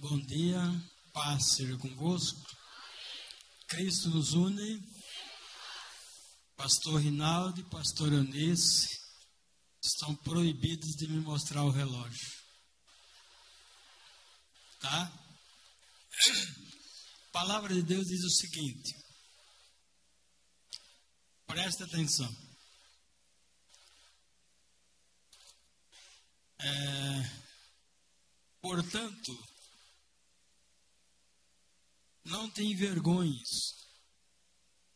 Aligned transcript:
Bom 0.00 0.18
dia, 0.18 0.58
paz 1.12 1.56
seja 1.56 1.76
convosco. 1.76 2.40
Cristo 3.68 4.08
nos 4.08 4.32
une. 4.32 4.80
Pastor 6.56 7.02
Rinaldo 7.02 7.60
e 7.60 7.68
pastor 7.68 8.10
Eunice 8.10 8.88
estão 9.84 10.16
proibidos 10.16 10.96
de 10.96 11.06
me 11.06 11.20
mostrar 11.20 11.64
o 11.64 11.70
relógio. 11.70 12.32
Tá? 14.80 15.12
A 17.28 17.32
palavra 17.32 17.74
de 17.74 17.82
Deus 17.82 18.06
diz 18.06 18.24
o 18.24 18.30
seguinte: 18.30 18.94
presta 21.46 21.84
atenção. 21.84 22.34
É, 26.58 27.30
portanto, 28.62 29.49
não 32.24 32.50
tem 32.50 32.74
vergonhas 32.74 33.80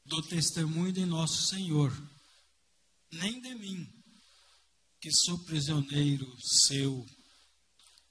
do 0.05 0.23
testemunho 0.23 0.93
de 0.93 1.07
nosso 1.07 1.47
Senhor, 1.47 1.93
nem 3.13 3.41
de 3.41 3.55
mim, 3.55 3.87
que 5.01 5.11
sou 5.13 5.39
prisioneiro 5.45 6.27
seu. 6.41 7.05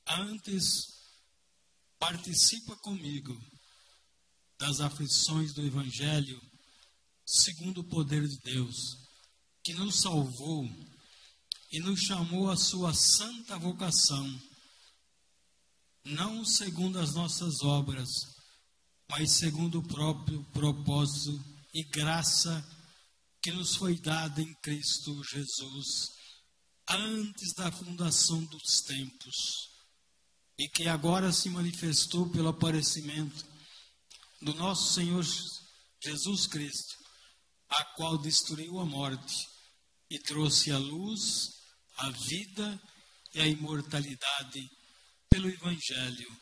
Antes, 0.07 0.63
participa 1.99 2.75
comigo 2.77 3.39
das 4.57 4.79
aflições 4.79 5.53
do 5.53 5.65
Evangelho, 5.65 6.41
segundo 7.25 7.81
o 7.81 7.89
poder 7.89 8.27
de 8.27 8.37
Deus, 8.39 8.75
que 9.63 9.73
nos 9.73 10.01
salvou 10.01 10.65
e 11.71 11.79
nos 11.79 12.01
chamou 12.01 12.49
à 12.49 12.57
sua 12.57 12.93
santa 12.93 13.57
vocação, 13.57 14.41
não 16.03 16.43
segundo 16.45 16.99
as 16.99 17.13
nossas 17.13 17.61
obras, 17.61 18.32
mas 19.15 19.33
segundo 19.33 19.77
o 19.77 19.87
próprio 19.87 20.43
propósito 20.45 21.39
e 21.71 21.83
graça 21.83 22.67
que 23.43 23.51
nos 23.51 23.75
foi 23.75 23.95
dada 23.95 24.41
em 24.41 24.51
Cristo 24.55 25.23
Jesus 25.25 26.13
antes 26.89 27.53
da 27.53 27.71
fundação 27.71 28.43
dos 28.45 28.81
tempos 28.81 29.69
e 30.57 30.67
que 30.67 30.87
agora 30.87 31.31
se 31.31 31.47
manifestou 31.47 32.27
pelo 32.31 32.47
aparecimento 32.47 33.45
do 34.41 34.55
nosso 34.55 34.95
Senhor 34.95 35.23
Jesus 36.03 36.47
Cristo, 36.47 36.95
a 37.69 37.85
qual 37.95 38.17
destruiu 38.17 38.79
a 38.79 38.85
morte 38.85 39.47
e 40.09 40.17
trouxe 40.17 40.71
a 40.71 40.79
luz, 40.79 41.51
a 41.97 42.09
vida 42.09 42.81
e 43.35 43.41
a 43.41 43.45
imortalidade 43.45 44.71
pelo 45.29 45.49
Evangelho 45.49 46.35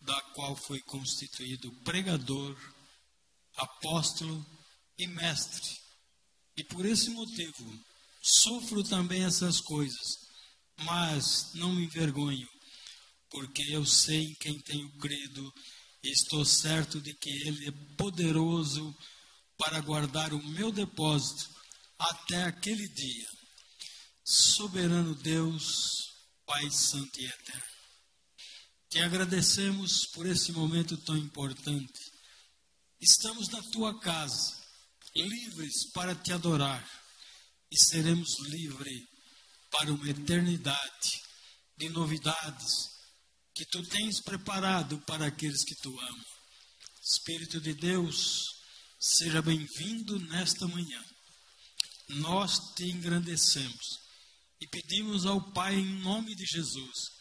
da 0.00 0.20
qual 0.34 0.56
foi 0.56 0.80
constituído 0.80 1.72
pregador, 1.84 2.56
apóstolo 3.56 4.44
e 4.98 5.06
mestre. 5.06 5.78
E 6.56 6.64
por 6.64 6.84
esse 6.86 7.10
motivo 7.10 7.84
sofro 8.22 8.82
também 8.82 9.24
essas 9.24 9.60
coisas, 9.60 10.18
mas 10.78 11.52
não 11.54 11.72
me 11.72 11.84
envergonho, 11.84 12.48
porque 13.30 13.62
eu 13.70 13.84
sei 13.86 14.26
em 14.26 14.34
quem 14.34 14.58
tenho 14.60 14.90
crido 14.98 15.52
e 16.02 16.10
estou 16.10 16.44
certo 16.44 17.00
de 17.00 17.14
que 17.14 17.30
Ele 17.30 17.68
é 17.68 17.72
poderoso 17.96 18.96
para 19.56 19.80
guardar 19.80 20.32
o 20.32 20.42
meu 20.48 20.72
depósito 20.72 21.48
até 21.98 22.44
aquele 22.44 22.88
dia. 22.88 23.28
Soberano 24.24 25.14
Deus, 25.14 26.14
Pai 26.46 26.70
Santo 26.70 27.20
e 27.20 27.26
Eterno. 27.26 27.69
Te 28.90 28.98
agradecemos 28.98 30.04
por 30.06 30.26
esse 30.26 30.50
momento 30.50 30.96
tão 30.96 31.16
importante. 31.16 32.10
Estamos 33.00 33.48
na 33.48 33.62
tua 33.70 34.00
casa, 34.00 34.60
livres 35.14 35.92
para 35.92 36.12
te 36.12 36.32
adorar, 36.32 36.84
e 37.70 37.78
seremos 37.78 38.40
livres 38.48 39.06
para 39.70 39.92
uma 39.92 40.10
eternidade 40.10 41.22
de 41.78 41.88
novidades 41.88 42.90
que 43.54 43.64
tu 43.66 43.80
tens 43.84 44.20
preparado 44.22 44.98
para 45.02 45.26
aqueles 45.26 45.64
que 45.64 45.76
tu 45.76 45.96
amas. 45.96 46.26
Espírito 47.00 47.60
de 47.60 47.74
Deus, 47.74 48.44
seja 48.98 49.40
bem-vindo 49.40 50.18
nesta 50.18 50.66
manhã. 50.66 51.04
Nós 52.08 52.74
te 52.74 52.90
engrandecemos 52.90 54.00
e 54.60 54.66
pedimos 54.66 55.26
ao 55.26 55.52
Pai, 55.52 55.76
em 55.76 56.00
nome 56.00 56.34
de 56.34 56.44
Jesus, 56.44 57.19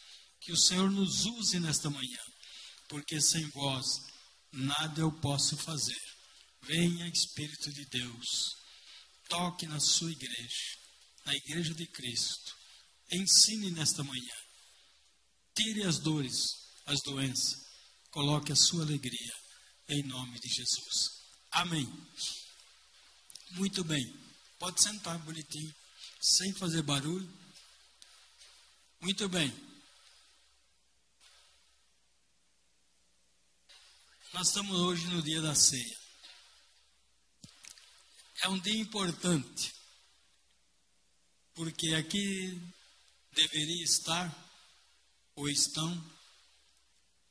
que 0.49 0.53
o 0.53 0.57
Senhor 0.57 0.89
nos 0.89 1.27
use 1.27 1.59
nesta 1.59 1.91
manhã, 1.91 2.17
porque 2.87 3.21
sem 3.21 3.47
vós 3.49 3.85
nada 4.51 4.99
eu 4.99 5.11
posso 5.11 5.55
fazer. 5.55 6.01
Venha, 6.63 7.07
Espírito 7.07 7.71
de 7.71 7.85
Deus, 7.85 8.55
toque 9.29 9.67
na 9.67 9.79
sua 9.79 10.11
igreja, 10.11 10.77
na 11.23 11.35
igreja 11.35 11.71
de 11.75 11.85
Cristo. 11.85 12.57
Ensine 13.11 13.69
nesta 13.69 14.03
manhã. 14.03 14.35
Tire 15.55 15.83
as 15.83 15.99
dores, 15.99 16.33
as 16.87 16.99
doenças. 17.03 17.67
Coloque 18.09 18.51
a 18.51 18.55
sua 18.55 18.81
alegria 18.81 19.35
em 19.87 20.01
nome 20.01 20.39
de 20.39 20.49
Jesus. 20.49 21.11
Amém. 21.51 21.87
Muito 23.51 23.83
bem. 23.83 24.03
Pode 24.57 24.81
sentar 24.81 25.19
bonitinho, 25.19 25.75
sem 26.19 26.51
fazer 26.53 26.81
barulho. 26.81 27.31
Muito 28.99 29.29
bem. 29.29 29.68
Nós 34.31 34.47
estamos 34.49 34.79
hoje 34.79 35.07
no 35.07 35.23
dia 35.23 35.41
da 35.41 35.55
ceia. 35.55 35.97
É 38.43 38.47
um 38.47 38.59
dia 38.59 38.79
importante, 38.79 39.73
porque 41.55 41.95
aqui 41.95 42.61
deveria 43.33 43.83
estar, 43.83 44.31
ou 45.35 45.49
estão, 45.49 46.11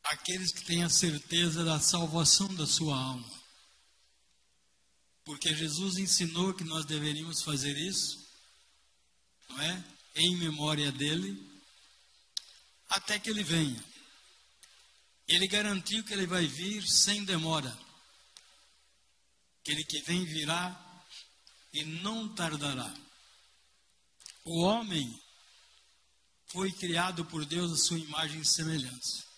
aqueles 0.03 0.53
que 0.53 0.65
têm 0.65 0.83
a 0.83 0.91
certeza 0.91 1.65
da 1.65 1.79
salvação 1.79 2.53
da 2.57 2.67
sua 2.67 2.99
alma. 2.99 3.43
Porque 5.25 5.55
Jesus 5.55 5.99
ensinou 5.99 6.53
que 6.53 6.65
nós 6.65 6.85
deveríamos 6.85 7.43
fazer 7.43 7.77
isso, 7.79 8.29
não 9.51 9.63
é? 9.63 9.85
Em 10.17 10.37
memória 10.37 10.91
dele, 10.91 11.49
até 12.89 13.21
que 13.21 13.31
ele 13.31 13.45
venha. 13.45 13.98
Ele 15.28 15.47
garantiu 15.47 16.03
que 16.05 16.15
ele 16.15 16.27
vai 16.27 16.47
vir 16.47 16.83
sem 16.89 17.25
demora. 17.25 17.77
Que 19.62 19.72
ele 19.72 19.84
que 19.84 20.00
vem 20.03 20.25
virá 20.25 21.05
e 21.72 21.84
não 21.84 22.34
tardará. 22.34 22.93
O 24.44 24.62
homem 24.62 25.22
foi 26.47 26.72
criado 26.72 27.27
por 27.27 27.44
Deus 27.44 27.71
a 27.72 27.77
sua 27.77 27.99
imagem 27.99 28.41
e 28.41 28.47
semelhança. 28.47 29.28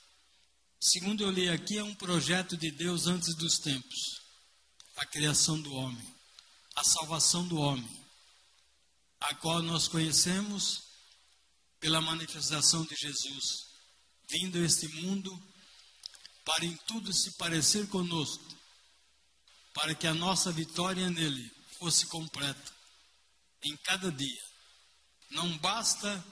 Segundo 0.81 1.25
eu 1.25 1.31
li 1.31 1.49
aqui, 1.49 1.77
é 1.77 1.83
um 1.83 1.95
projeto 1.95 2.57
de 2.57 2.71
Deus 2.71 3.07
antes 3.07 3.35
dos 3.35 3.59
tempos. 3.59 4.21
A 4.97 5.05
criação 5.05 5.61
do 5.61 5.75
homem, 5.75 6.15
a 6.77 6.85
salvação 6.85 7.47
do 7.49 7.59
homem, 7.59 8.07
a 9.19 9.35
qual 9.35 9.63
nós 9.63 9.89
conhecemos 9.89 10.83
pela 11.81 12.01
manifestação 12.01 12.85
de 12.85 12.95
Jesus, 12.95 13.67
vindo 14.29 14.59
a 14.59 14.65
este 14.65 14.87
mundo 14.89 15.50
para 16.45 16.65
em 16.65 16.77
tudo 16.87 17.13
se 17.13 17.33
parecer 17.33 17.89
conosco, 17.89 18.45
para 19.75 19.95
que 19.95 20.07
a 20.07 20.15
nossa 20.15 20.51
vitória 20.51 21.09
nele 21.11 21.51
fosse 21.79 22.07
completa 22.07 22.73
em 23.63 23.77
cada 23.79 24.11
dia. 24.11 24.43
Não 25.31 25.57
basta 25.59 26.25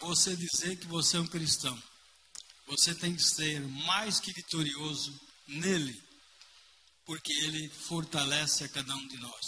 você 0.00 0.36
dizer 0.36 0.78
que 0.78 0.86
você 0.86 1.16
é 1.16 1.20
um 1.20 1.26
cristão. 1.26 1.80
Você 2.66 2.94
tem 2.94 3.14
que 3.14 3.22
ser 3.22 3.60
mais 3.60 4.20
que 4.20 4.32
vitorioso 4.32 5.18
nele, 5.46 6.00
porque 7.04 7.32
ele 7.32 7.68
fortalece 7.70 8.64
a 8.64 8.68
cada 8.68 8.94
um 8.94 9.08
de 9.08 9.16
nós. 9.16 9.46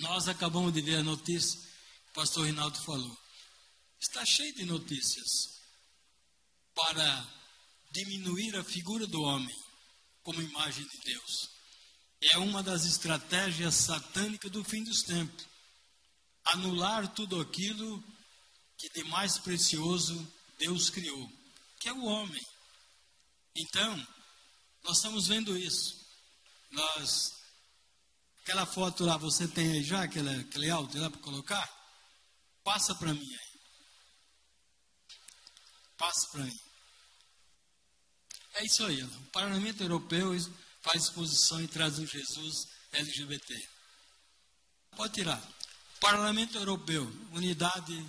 Nós 0.00 0.28
acabamos 0.28 0.72
de 0.72 0.80
ver 0.80 0.96
a 0.96 1.02
notícia, 1.02 1.58
o 2.10 2.12
pastor 2.12 2.46
Rinaldo 2.46 2.80
falou. 2.82 3.18
Está 4.00 4.24
cheio 4.24 4.54
de 4.54 4.64
notícias 4.64 5.55
para 6.76 7.26
diminuir 7.90 8.54
a 8.54 8.62
figura 8.62 9.06
do 9.06 9.22
homem 9.22 9.56
como 10.22 10.42
imagem 10.42 10.86
de 10.86 10.98
Deus. 10.98 11.50
É 12.20 12.38
uma 12.38 12.62
das 12.62 12.84
estratégias 12.84 13.74
satânicas 13.74 14.50
do 14.50 14.62
fim 14.62 14.84
dos 14.84 15.02
tempos. 15.02 15.46
Anular 16.44 17.12
tudo 17.14 17.40
aquilo 17.40 18.04
que 18.76 18.90
de 18.90 19.04
mais 19.04 19.38
precioso 19.38 20.14
Deus 20.58 20.90
criou, 20.90 21.28
que 21.80 21.88
é 21.88 21.92
o 21.92 22.04
homem. 22.04 22.44
Então, 23.54 24.06
nós 24.84 24.98
estamos 24.98 25.26
vendo 25.26 25.56
isso. 25.56 26.06
Nós 26.70 27.36
aquela 28.42 28.66
foto 28.66 29.04
lá, 29.04 29.16
você 29.16 29.48
tem 29.48 29.72
aí 29.72 29.82
já 29.82 30.04
aquela, 30.04 30.30
aquele 30.40 30.70
áudio 30.70 31.00
lá 31.00 31.10
para 31.10 31.20
colocar? 31.20 31.68
Passa 32.62 32.94
para 32.94 33.12
mim 33.12 33.34
aí. 33.34 33.60
Passa 35.96 36.28
para 36.30 36.44
mim. 36.44 36.65
É 38.56 38.64
isso 38.64 38.84
aí. 38.86 39.02
O 39.02 39.22
Parlamento 39.32 39.82
Europeu 39.82 40.32
faz 40.80 41.04
exposição 41.04 41.62
e 41.62 41.68
traz 41.68 41.98
um 41.98 42.06
Jesus 42.06 42.68
LGBT. 42.92 43.68
Pode 44.96 45.12
tirar. 45.12 45.42
Parlamento 46.00 46.56
Europeu, 46.56 47.04
unidade 47.32 48.06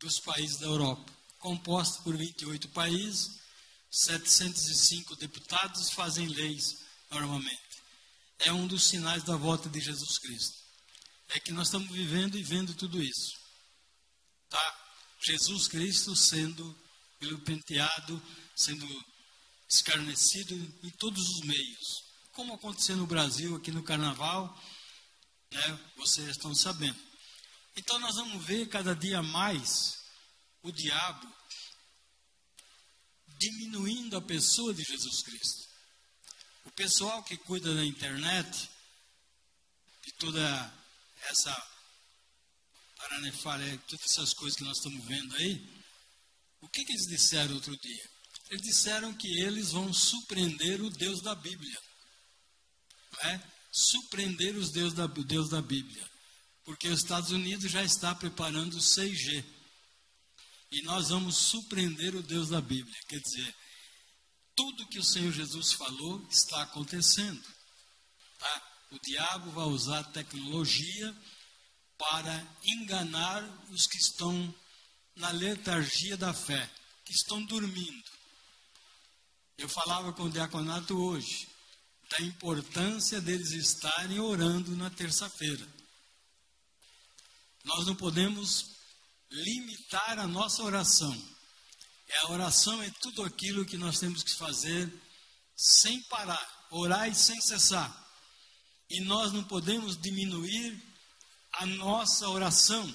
dos 0.00 0.20
países 0.20 0.58
da 0.58 0.66
Europa, 0.66 1.12
composta 1.38 2.02
por 2.02 2.16
28 2.16 2.68
países, 2.70 3.40
705 3.90 5.16
deputados 5.16 5.90
fazem 5.90 6.28
leis 6.28 6.84
normalmente. 7.10 7.82
É 8.38 8.52
um 8.52 8.66
dos 8.66 8.88
sinais 8.88 9.22
da 9.22 9.36
volta 9.36 9.68
de 9.68 9.80
Jesus 9.80 10.18
Cristo. 10.18 10.56
É 11.28 11.40
que 11.40 11.52
nós 11.52 11.68
estamos 11.68 11.90
vivendo 11.90 12.38
e 12.38 12.42
vendo 12.42 12.72
tudo 12.74 13.02
isso. 13.02 13.38
Tá? 14.48 14.86
Jesus 15.26 15.68
Cristo 15.68 16.16
sendo 16.16 16.74
penteado, 17.44 18.22
sendo 18.54 18.86
escarnecido 19.68 20.54
em 20.54 20.90
todos 20.90 21.22
os 21.22 21.40
meios. 21.40 22.04
Como 22.32 22.54
aconteceu 22.54 22.96
no 22.96 23.06
Brasil, 23.06 23.56
aqui 23.56 23.70
no 23.70 23.82
Carnaval, 23.82 24.62
né, 25.50 25.80
vocês 25.96 26.28
estão 26.28 26.54
sabendo. 26.54 26.98
Então 27.76 27.98
nós 27.98 28.14
vamos 28.16 28.44
ver 28.44 28.68
cada 28.68 28.94
dia 28.94 29.22
mais 29.22 30.04
o 30.62 30.72
diabo 30.72 31.34
diminuindo 33.38 34.16
a 34.16 34.22
pessoa 34.22 34.72
de 34.72 34.82
Jesus 34.82 35.22
Cristo. 35.22 35.66
O 36.64 36.70
pessoal 36.70 37.22
que 37.22 37.36
cuida 37.36 37.74
da 37.74 37.84
internet, 37.84 38.70
de 40.04 40.12
toda 40.14 40.74
essa 41.22 41.70
paranefalha, 42.96 43.78
todas 43.86 44.04
essas 44.10 44.32
coisas 44.34 44.56
que 44.56 44.64
nós 44.64 44.78
estamos 44.78 45.04
vendo 45.04 45.36
aí, 45.36 45.76
o 46.60 46.68
que, 46.68 46.84
que 46.84 46.92
eles 46.92 47.06
disseram 47.06 47.54
outro 47.54 47.76
dia? 47.76 48.10
Eles 48.50 48.62
disseram 48.62 49.12
que 49.14 49.40
eles 49.40 49.72
vão 49.72 49.92
surpreender 49.92 50.80
o 50.80 50.90
Deus 50.90 51.20
da 51.20 51.34
Bíblia. 51.34 51.78
É? 53.24 53.40
Surpreender 53.72 54.56
os 54.56 54.70
Deus 54.70 54.92
da, 54.92 55.06
Deus 55.06 55.48
da 55.48 55.60
Bíblia. 55.60 56.08
Porque 56.64 56.88
os 56.88 57.00
Estados 57.00 57.30
Unidos 57.30 57.70
já 57.70 57.82
está 57.82 58.14
preparando 58.14 58.74
o 58.74 58.80
6G. 58.80 59.44
E 60.70 60.82
nós 60.82 61.08
vamos 61.08 61.36
surpreender 61.36 62.14
o 62.14 62.22
Deus 62.22 62.48
da 62.48 62.60
Bíblia. 62.60 62.96
Quer 63.08 63.20
dizer, 63.20 63.54
tudo 64.54 64.86
que 64.88 64.98
o 64.98 65.04
Senhor 65.04 65.32
Jesus 65.32 65.72
falou 65.72 66.26
está 66.30 66.62
acontecendo. 66.62 67.42
Tá? 68.38 68.62
O 68.92 68.98
diabo 69.00 69.50
vai 69.50 69.66
usar 69.66 70.04
tecnologia 70.04 71.16
para 71.98 72.56
enganar 72.64 73.42
os 73.70 73.86
que 73.86 73.98
estão 73.98 74.54
na 75.16 75.30
letargia 75.30 76.16
da 76.16 76.32
fé, 76.32 76.70
que 77.04 77.12
estão 77.12 77.44
dormindo. 77.44 78.15
Eu 79.58 79.68
falava 79.68 80.12
com 80.12 80.24
o 80.24 80.30
diaconato 80.30 80.96
hoje 80.96 81.48
da 82.10 82.20
importância 82.20 83.20
deles 83.20 83.52
estarem 83.52 84.20
orando 84.20 84.76
na 84.76 84.90
terça-feira. 84.90 85.66
Nós 87.64 87.86
não 87.86 87.96
podemos 87.96 88.76
limitar 89.30 90.18
a 90.18 90.26
nossa 90.26 90.62
oração. 90.62 91.36
A 92.22 92.32
oração 92.32 92.82
é 92.82 92.90
tudo 93.00 93.24
aquilo 93.24 93.64
que 93.64 93.76
nós 93.76 93.98
temos 93.98 94.22
que 94.22 94.34
fazer 94.34 94.92
sem 95.56 96.02
parar, 96.04 96.66
orar 96.70 97.08
e 97.08 97.14
sem 97.14 97.40
cessar. 97.40 97.90
E 98.90 99.00
nós 99.00 99.32
não 99.32 99.42
podemos 99.42 100.00
diminuir 100.00 100.80
a 101.54 101.66
nossa 101.66 102.28
oração. 102.28 102.94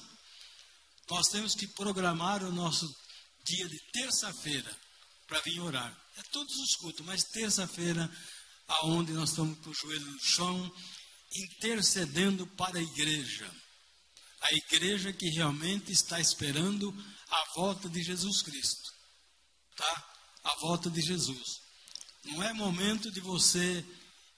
Nós 1.09 1.27
temos 1.27 1.55
que 1.55 1.67
programar 1.67 2.43
o 2.43 2.51
nosso 2.51 2.87
dia 3.43 3.67
de 3.67 3.79
terça-feira 3.91 4.73
para 5.27 5.41
vir 5.41 5.59
orar. 5.59 5.97
Todos 6.31 6.55
os 6.55 6.75
cultos, 6.75 7.05
mas 7.05 7.23
terça-feira, 7.23 8.09
aonde 8.67 9.11
nós 9.13 9.29
estamos 9.29 9.57
com 9.59 9.69
o 9.69 9.73
joelho 9.73 10.05
no 10.05 10.19
chão, 10.19 10.75
intercedendo 11.33 12.45
para 12.47 12.79
a 12.79 12.81
igreja. 12.81 13.49
A 14.41 14.53
igreja 14.53 15.13
que 15.13 15.29
realmente 15.29 15.91
está 15.91 16.19
esperando 16.19 16.91
a 17.29 17.53
volta 17.55 17.89
de 17.89 18.01
Jesus 18.01 18.41
Cristo. 18.41 18.89
Tá? 19.75 20.13
A 20.43 20.55
volta 20.59 20.89
de 20.89 21.01
Jesus. 21.01 21.61
Não 22.25 22.43
é 22.43 22.53
momento 22.53 23.11
de 23.11 23.19
você 23.19 23.85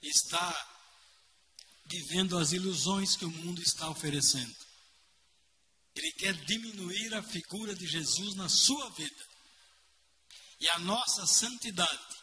estar 0.02 0.74
vivendo 1.86 2.38
as 2.38 2.52
ilusões 2.52 3.16
que 3.16 3.24
o 3.24 3.30
mundo 3.30 3.60
está 3.62 3.88
oferecendo. 3.90 4.54
Ele 5.94 6.12
quer 6.12 6.34
diminuir 6.44 7.14
a 7.14 7.22
figura 7.22 7.74
de 7.74 7.86
Jesus 7.86 8.34
na 8.34 8.48
sua 8.48 8.90
vida. 8.90 9.33
E 10.64 10.68
a 10.70 10.78
nossa 10.78 11.26
santidade, 11.26 12.16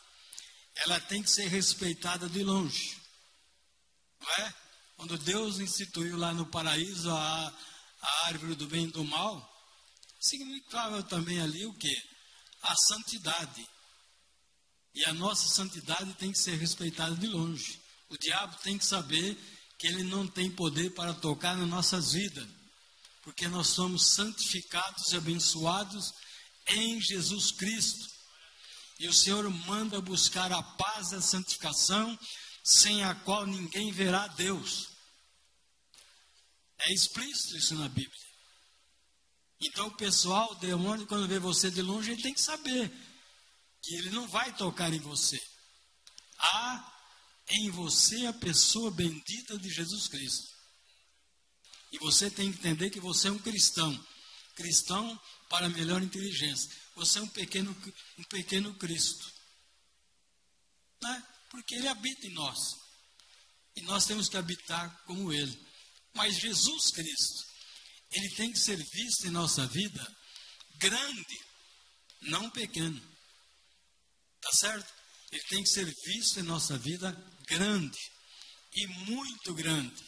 ela 0.78 1.00
tem 1.00 1.22
que 1.22 1.30
ser 1.30 1.46
respeitada 1.46 2.28
de 2.28 2.44
longe. 2.44 3.00
Não 4.20 4.30
é? 4.32 4.56
Quando 4.98 5.16
Deus 5.20 5.60
instituiu 5.60 6.18
lá 6.18 6.34
no 6.34 6.48
paraíso 6.48 7.12
a, 7.12 7.54
a 8.02 8.28
árvore 8.30 8.56
do 8.56 8.66
bem 8.66 8.86
e 8.86 8.92
do 8.92 9.06
mal, 9.06 9.48
significava 10.20 11.04
também 11.04 11.40
ali 11.40 11.68
o 11.68 11.74
que? 11.76 11.96
A 12.64 12.76
santidade. 12.76 13.64
E 14.96 15.06
a 15.06 15.14
nossa 15.14 15.48
santidade 15.48 16.12
tem 16.16 16.32
que 16.32 16.40
ser 16.40 16.56
respeitada 16.56 17.16
de 17.16 17.28
longe. 17.28 17.80
O 18.10 18.18
diabo 18.18 18.58
tem 18.64 18.76
que 18.76 18.86
saber 18.88 19.38
que 19.78 19.86
ele 19.86 20.04
não 20.04 20.28
tem 20.28 20.50
poder 20.50 20.90
para 20.96 21.14
tocar 21.14 21.56
nas 21.56 21.70
nossas 21.70 22.14
vidas, 22.14 22.50
porque 23.22 23.48
nós 23.48 23.68
somos 23.68 24.16
santificados 24.16 25.12
e 25.12 25.18
abençoados 25.18 26.12
em 26.70 27.00
Jesus 27.00 27.52
Cristo. 27.52 28.11
E 29.02 29.08
o 29.08 29.14
Senhor 29.14 29.50
manda 29.50 30.00
buscar 30.00 30.52
a 30.52 30.62
paz 30.62 31.10
da 31.10 31.20
santificação, 31.20 32.20
sem 32.64 33.04
a 33.04 33.16
qual 33.16 33.48
ninguém 33.48 33.92
verá 33.92 34.28
Deus. 34.28 34.90
É 36.78 36.94
explícito 36.94 37.58
isso 37.58 37.74
na 37.74 37.90
Bíblia. 37.90 38.28
Então 39.60 39.88
o 39.88 39.98
pessoal, 39.98 40.52
o 40.52 40.60
demônio, 40.60 41.08
quando 41.08 41.28
vê 41.28 41.40
você 41.40 41.72
de 41.72 41.82
longe, 41.82 42.12
ele 42.12 42.22
tem 42.22 42.32
que 42.32 42.42
saber 42.42 42.92
que 43.82 43.96
ele 43.96 44.12
não 44.12 44.28
vai 44.28 44.56
tocar 44.56 44.94
em 44.94 45.00
você. 45.00 45.42
Há 46.38 46.94
em 47.50 47.72
você 47.72 48.28
a 48.28 48.34
pessoa 48.34 48.92
bendita 48.92 49.58
de 49.58 49.72
Jesus 49.72 50.08
Cristo. 50.10 50.48
E 51.92 51.98
você 51.98 52.30
tem 52.30 52.52
que 52.52 52.60
entender 52.60 52.92
que 52.92 53.00
você 53.00 53.30
é 53.30 53.32
um 53.32 53.40
cristão. 53.40 54.00
Cristão 54.54 55.20
para 55.50 55.70
melhor 55.70 56.04
inteligência. 56.04 56.70
Você 57.02 57.18
é 57.18 57.22
um 57.24 57.28
pequeno, 57.30 57.76
um 58.20 58.24
pequeno 58.26 58.76
Cristo. 58.76 59.34
Né? 61.02 61.28
Porque 61.50 61.74
Ele 61.74 61.88
habita 61.88 62.28
em 62.28 62.34
nós. 62.34 62.60
E 63.76 63.82
nós 63.82 64.06
temos 64.06 64.30
que 64.30 64.38
habitar 64.38 65.04
como 65.06 65.34
Ele. 65.34 65.68
Mas 66.14 66.36
Jesus 66.36 66.92
Cristo, 66.92 67.44
Ele 68.12 68.30
tem 68.36 68.52
que 68.52 68.60
ser 68.60 68.78
visto 68.78 69.26
em 69.26 69.32
nossa 69.32 69.66
vida 69.66 70.16
grande, 70.76 71.40
não 72.22 72.52
pequeno. 72.52 73.02
Tá 74.40 74.52
certo? 74.52 74.94
Ele 75.32 75.44
tem 75.46 75.64
que 75.64 75.70
ser 75.70 75.92
visto 76.06 76.40
em 76.40 76.44
nossa 76.44 76.78
vida 76.78 77.12
grande 77.48 77.98
e 78.76 78.86
muito 79.10 79.56
grande. 79.56 80.04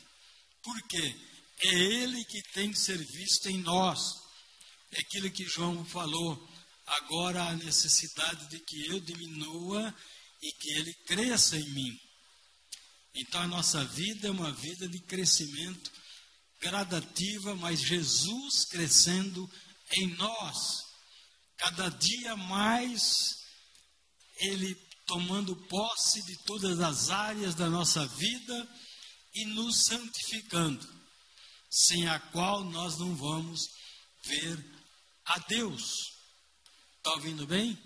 Por 0.61 0.79
quê? 0.89 1.15
É 1.57 1.73
Ele 1.73 2.23
que 2.25 2.43
tem 2.51 2.71
que 2.71 2.77
ser 2.77 2.99
visto 2.99 3.49
em 3.49 3.57
nós. 3.63 3.99
É 4.91 4.99
aquilo 4.99 5.31
que 5.31 5.43
João 5.45 5.83
falou. 5.85 6.52
Agora 6.85 7.43
a 7.43 7.55
necessidade 7.55 8.49
de 8.49 8.59
que 8.59 8.87
eu 8.87 8.99
diminua 8.99 9.95
e 10.41 10.51
que 10.51 10.69
Ele 10.73 10.93
cresça 11.05 11.57
em 11.57 11.69
mim. 11.69 11.99
Então 13.15 13.41
a 13.41 13.47
nossa 13.47 13.83
vida 13.85 14.27
é 14.27 14.31
uma 14.31 14.51
vida 14.51 14.87
de 14.87 14.99
crescimento 14.99 15.91
gradativa, 16.59 17.55
mas 17.55 17.81
Jesus 17.81 18.65
crescendo 18.65 19.49
em 19.91 20.07
nós. 20.15 20.83
Cada 21.57 21.89
dia 21.89 22.35
mais 22.35 23.35
Ele 24.37 24.75
tomando 25.05 25.55
posse 25.67 26.23
de 26.23 26.37
todas 26.43 26.79
as 26.79 27.09
áreas 27.09 27.55
da 27.55 27.69
nossa 27.69 28.05
vida 28.07 28.69
e 29.35 29.45
nos 29.45 29.83
santificando, 29.85 30.87
sem 31.69 32.07
a 32.07 32.19
qual 32.19 32.63
nós 32.63 32.97
não 32.97 33.15
vamos 33.15 33.61
ver 34.25 34.57
a 35.25 35.39
Deus. 35.39 36.12
Está 37.05 37.15
ouvindo 37.15 37.45
bem? 37.45 37.77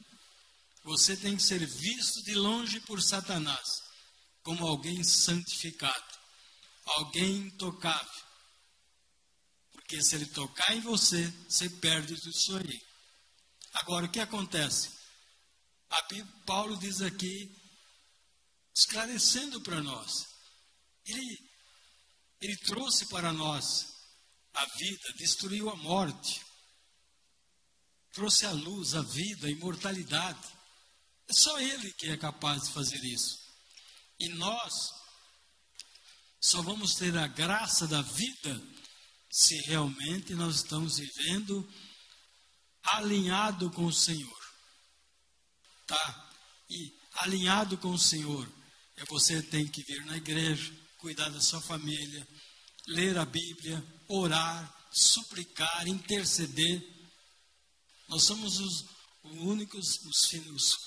Você 0.83 1.17
tem 1.17 1.35
que 1.35 1.41
ser 1.41 1.65
visto 1.65 2.21
de 2.21 2.35
longe 2.35 2.79
por 2.81 3.01
Satanás 3.01 3.81
como 4.43 4.67
alguém 4.67 5.03
santificado, 5.03 6.19
alguém 6.85 7.47
intocável. 7.47 8.23
Porque 9.71 9.99
se 10.03 10.13
ele 10.13 10.27
tocar 10.27 10.71
em 10.75 10.81
você, 10.81 11.27
você 11.49 11.67
perde 11.67 12.15
tudo 12.15 12.29
isso 12.29 12.57
aí. 12.57 12.79
Agora, 13.73 14.05
o 14.05 14.11
que 14.11 14.19
acontece? 14.19 14.91
Paulo 16.45 16.77
diz 16.77 17.01
aqui, 17.01 17.51
esclarecendo 18.77 19.61
para 19.61 19.81
nós, 19.81 20.27
ele, 21.07 21.37
ele 22.39 22.55
trouxe 22.57 23.07
para 23.07 23.33
nós 23.33 23.87
a 24.53 24.63
vida, 24.77 25.13
destruiu 25.17 25.71
a 25.71 25.75
morte. 25.75 26.45
Trouxe 28.17 28.47
a 28.47 28.51
luz, 28.51 28.95
a 28.95 29.03
vida, 29.03 29.45
a 29.45 29.51
imortalidade. 29.51 30.47
É 31.29 31.33
só 31.33 31.59
Ele 31.59 31.93
que 31.93 32.07
é 32.07 32.17
capaz 32.17 32.63
de 32.63 32.71
fazer 32.71 32.99
isso. 33.05 33.37
E 34.19 34.27
nós 34.29 34.73
só 36.41 36.63
vamos 36.63 36.95
ter 36.95 37.15
a 37.15 37.27
graça 37.27 37.87
da 37.87 38.01
vida 38.01 38.59
se 39.29 39.55
realmente 39.67 40.33
nós 40.33 40.55
estamos 40.55 40.97
vivendo 40.97 41.71
alinhado 42.81 43.69
com 43.69 43.85
o 43.85 43.93
Senhor. 43.93 44.39
Tá? 45.85 46.31
E 46.71 46.97
alinhado 47.17 47.77
com 47.77 47.91
o 47.91 47.99
Senhor, 47.99 48.51
é 48.95 49.05
você 49.05 49.43
tem 49.43 49.67
que 49.67 49.83
vir 49.83 50.03
na 50.07 50.17
igreja, 50.17 50.73
cuidar 50.97 51.29
da 51.29 51.39
sua 51.39 51.61
família, 51.61 52.27
ler 52.87 53.15
a 53.15 53.25
Bíblia, 53.25 53.85
orar, 54.07 54.89
suplicar, 54.91 55.87
interceder. 55.87 56.96
Nós 58.07 58.23
somos 58.23 58.59
os 58.59 58.85
únicos, 59.23 59.99
os, 60.05 60.33
os, 60.33 60.77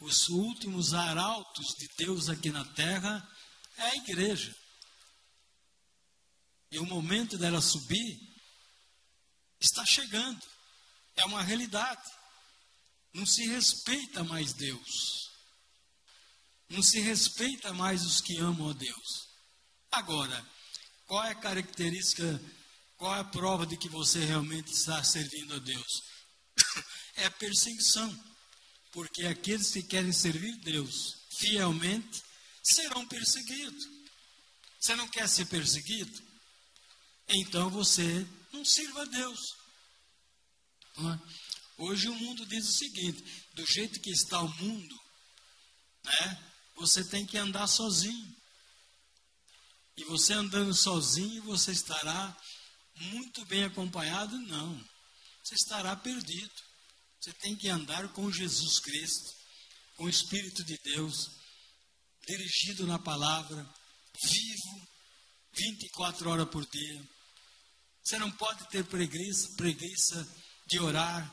os 0.00 0.28
últimos 0.28 0.94
arautos 0.94 1.74
de 1.78 1.88
Deus 1.98 2.28
aqui 2.28 2.50
na 2.50 2.64
terra, 2.64 3.26
é 3.76 3.82
a 3.82 3.96
igreja. 3.96 4.54
E 6.70 6.78
o 6.78 6.86
momento 6.86 7.36
dela 7.36 7.60
subir 7.60 8.18
está 9.60 9.84
chegando. 9.84 10.40
É 11.16 11.24
uma 11.26 11.42
realidade. 11.42 12.02
Não 13.12 13.26
se 13.26 13.46
respeita 13.46 14.22
mais 14.24 14.52
Deus. 14.52 15.28
Não 16.68 16.82
se 16.82 17.00
respeita 17.00 17.72
mais 17.74 18.06
os 18.06 18.20
que 18.20 18.38
amam 18.38 18.70
a 18.70 18.72
Deus. 18.72 19.28
Agora, 19.90 20.46
qual 21.06 21.24
é 21.24 21.32
a 21.32 21.34
característica, 21.34 22.40
qual 22.96 23.16
é 23.16 23.18
a 23.18 23.24
prova 23.24 23.66
de 23.66 23.76
que 23.76 23.88
você 23.88 24.24
realmente 24.24 24.72
está 24.72 25.02
servindo 25.02 25.56
a 25.56 25.58
Deus? 25.58 26.09
É 27.16 27.26
a 27.26 27.30
perseguição. 27.30 28.30
Porque 28.92 29.26
aqueles 29.26 29.70
que 29.70 29.82
querem 29.82 30.12
servir 30.12 30.56
Deus 30.60 31.16
fielmente 31.30 32.22
serão 32.62 33.06
perseguidos. 33.06 33.86
Você 34.78 34.96
não 34.96 35.06
quer 35.08 35.28
ser 35.28 35.46
perseguido? 35.46 36.22
Então 37.28 37.70
você 37.70 38.26
não 38.52 38.64
sirva 38.64 39.02
a 39.02 39.04
Deus. 39.04 39.40
É? 40.98 41.18
Hoje 41.78 42.08
o 42.08 42.14
mundo 42.14 42.44
diz 42.46 42.68
o 42.68 42.72
seguinte: 42.72 43.22
do 43.54 43.64
jeito 43.66 44.00
que 44.00 44.10
está 44.10 44.40
o 44.40 44.48
mundo, 44.56 45.00
né, 46.04 46.52
você 46.76 47.04
tem 47.04 47.24
que 47.26 47.38
andar 47.38 47.66
sozinho. 47.66 48.36
E 49.96 50.04
você 50.04 50.32
andando 50.32 50.74
sozinho, 50.74 51.42
você 51.42 51.72
estará 51.72 52.36
muito 52.96 53.44
bem 53.44 53.64
acompanhado? 53.64 54.36
Não. 54.38 54.82
Você 55.42 55.54
estará 55.54 55.96
perdido. 55.96 56.52
Você 57.20 57.32
tem 57.34 57.56
que 57.56 57.68
andar 57.68 58.08
com 58.12 58.32
Jesus 58.32 58.80
Cristo, 58.80 59.30
com 59.96 60.04
o 60.04 60.08
Espírito 60.08 60.64
de 60.64 60.78
Deus, 60.78 61.30
dirigido 62.26 62.86
na 62.86 62.98
palavra, 62.98 63.62
vivo, 64.22 64.88
24 65.52 66.30
horas 66.30 66.48
por 66.48 66.66
dia. 66.66 67.08
Você 68.02 68.18
não 68.18 68.30
pode 68.32 68.66
ter 68.70 68.84
preguiça, 68.84 69.54
preguiça 69.56 70.36
de 70.66 70.80
orar, 70.80 71.30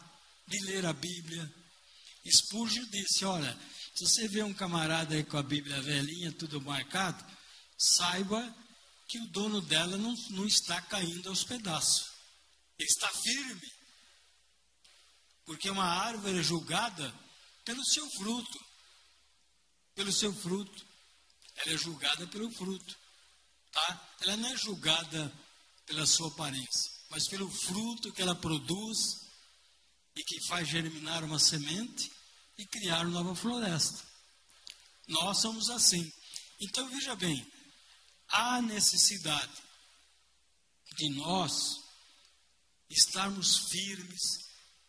de 0.47 0.59
ler 0.65 0.85
a 0.85 0.93
Bíblia. 0.93 1.53
Spurgeon 2.29 2.85
disse: 2.87 3.23
Olha, 3.23 3.57
se 3.95 4.05
você 4.05 4.27
vê 4.27 4.43
um 4.43 4.53
camarada 4.53 5.15
aí 5.15 5.23
com 5.23 5.37
a 5.37 5.43
Bíblia 5.43 5.81
velhinha, 5.81 6.31
tudo 6.33 6.59
marcado, 6.59 7.25
saiba 7.77 8.55
que 9.07 9.19
o 9.19 9.27
dono 9.27 9.61
dela 9.61 9.97
não, 9.97 10.13
não 10.31 10.45
está 10.45 10.81
caindo 10.81 11.29
aos 11.29 11.43
pedaços. 11.43 12.11
Ele 12.77 12.89
está 12.89 13.09
firme. 13.09 13.76
Porque 15.47 15.69
uma 15.69 15.85
árvore 15.85 16.39
é 16.39 16.43
julgada 16.43 17.11
pelo 17.63 17.83
seu 17.85 18.07
fruto. 18.11 18.59
Pelo 19.95 20.11
seu 20.11 20.33
fruto. 20.33 20.85
Ela 21.55 21.73
é 21.73 21.77
julgada 21.77 22.27
pelo 22.27 22.51
fruto. 22.51 22.97
Tá? 23.71 24.17
Ela 24.21 24.35
não 24.35 24.49
é 24.49 24.57
julgada 24.57 25.33
pela 25.85 26.05
sua 26.05 26.27
aparência, 26.27 26.91
mas 27.09 27.29
pelo 27.29 27.49
fruto 27.49 28.11
que 28.11 28.21
ela 28.21 28.35
produz 28.35 28.97
e 30.17 30.23
que 30.23 30.45
faz 30.47 30.67
germinar 30.67 31.23
uma 31.23 31.39
semente 31.39 32.11
e 32.57 32.65
criar 32.65 33.05
uma 33.05 33.23
nova 33.23 33.33
floresta. 33.33 34.05
Nós 35.07 35.37
somos 35.39 35.69
assim. 35.69 36.11
Então 36.59 36.89
veja 36.89 37.15
bem, 37.15 37.49
há 38.27 38.61
necessidade 38.61 39.63
de 40.97 41.09
nós 41.15 41.53
estarmos 42.89 43.69
firmes 43.69 44.46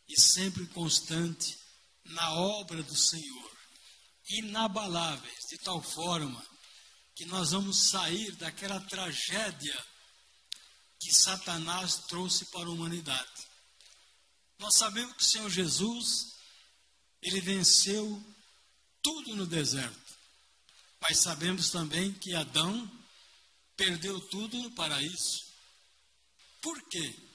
e 0.08 0.20
sempre 0.20 0.66
constante 0.68 1.58
na 2.04 2.32
obra 2.32 2.82
do 2.82 2.96
Senhor, 2.96 3.52
inabaláveis, 4.30 5.46
de 5.50 5.58
tal 5.58 5.82
forma 5.82 6.44
que 7.14 7.26
nós 7.26 7.50
vamos 7.50 7.90
sair 7.90 8.32
daquela 8.36 8.80
tragédia 8.80 9.86
que 11.00 11.12
Satanás 11.12 11.96
trouxe 12.06 12.46
para 12.46 12.68
a 12.68 12.70
humanidade. 12.70 13.48
Nós 14.58 14.76
sabemos 14.76 15.14
que 15.14 15.22
o 15.22 15.26
Senhor 15.26 15.50
Jesus, 15.50 16.36
ele 17.22 17.40
venceu 17.40 18.24
tudo 19.02 19.36
no 19.36 19.46
deserto. 19.46 20.18
Mas 21.00 21.20
sabemos 21.20 21.70
também 21.70 22.12
que 22.12 22.34
Adão 22.34 22.90
perdeu 23.76 24.20
tudo 24.28 24.56
no 24.58 24.70
paraíso. 24.72 25.46
Por 26.60 26.80
quê? 26.88 27.27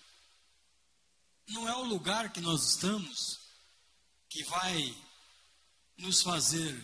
Não 1.47 1.67
é 1.67 1.75
o 1.75 1.83
lugar 1.83 2.31
que 2.31 2.41
nós 2.41 2.69
estamos 2.69 3.39
que 4.29 4.43
vai 4.45 4.95
nos 5.97 6.21
fazer 6.21 6.83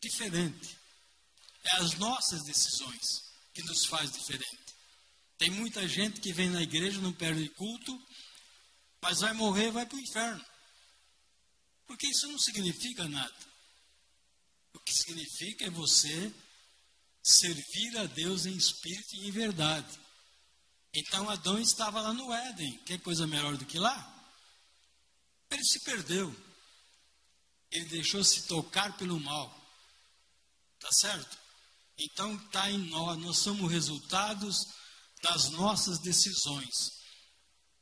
diferente. 0.00 0.76
É 1.64 1.76
as 1.76 1.94
nossas 1.94 2.42
decisões 2.44 3.32
que 3.54 3.62
nos 3.62 3.86
faz 3.86 4.12
diferente. 4.12 4.74
Tem 5.38 5.50
muita 5.50 5.86
gente 5.86 6.20
que 6.20 6.32
vem 6.32 6.50
na 6.50 6.62
igreja, 6.62 7.00
não 7.00 7.12
perde 7.12 7.48
culto, 7.50 8.00
mas 9.00 9.20
vai 9.20 9.32
morrer, 9.32 9.70
vai 9.70 9.86
para 9.86 9.96
o 9.96 10.00
inferno. 10.00 10.44
Porque 11.86 12.06
isso 12.06 12.26
não 12.28 12.38
significa 12.38 13.08
nada. 13.08 13.48
O 14.74 14.80
que 14.80 14.92
significa 14.92 15.64
é 15.64 15.70
você 15.70 16.34
servir 17.22 17.96
a 17.98 18.04
Deus 18.04 18.46
em 18.46 18.56
espírito 18.56 19.14
e 19.16 19.28
em 19.28 19.30
verdade. 19.30 19.98
Então 20.94 21.28
Adão 21.28 21.58
estava 21.58 22.00
lá 22.00 22.12
no 22.12 22.32
Éden. 22.32 22.78
Quer 22.84 23.00
coisa 23.00 23.26
melhor 23.26 23.56
do 23.56 23.66
que 23.66 23.78
lá? 23.78 24.14
Ele 25.50 25.64
se 25.64 25.80
perdeu. 25.84 26.34
Ele 27.70 27.84
deixou-se 27.86 28.46
tocar 28.46 28.96
pelo 28.96 29.20
mal. 29.20 29.54
Tá 30.80 30.90
certo? 30.92 31.38
Então 31.98 32.36
está 32.36 32.70
em 32.70 32.78
nós. 32.88 33.18
Nós 33.18 33.38
somos 33.38 33.70
resultados 33.70 34.66
das 35.22 35.50
nossas 35.50 35.98
decisões, 35.98 36.92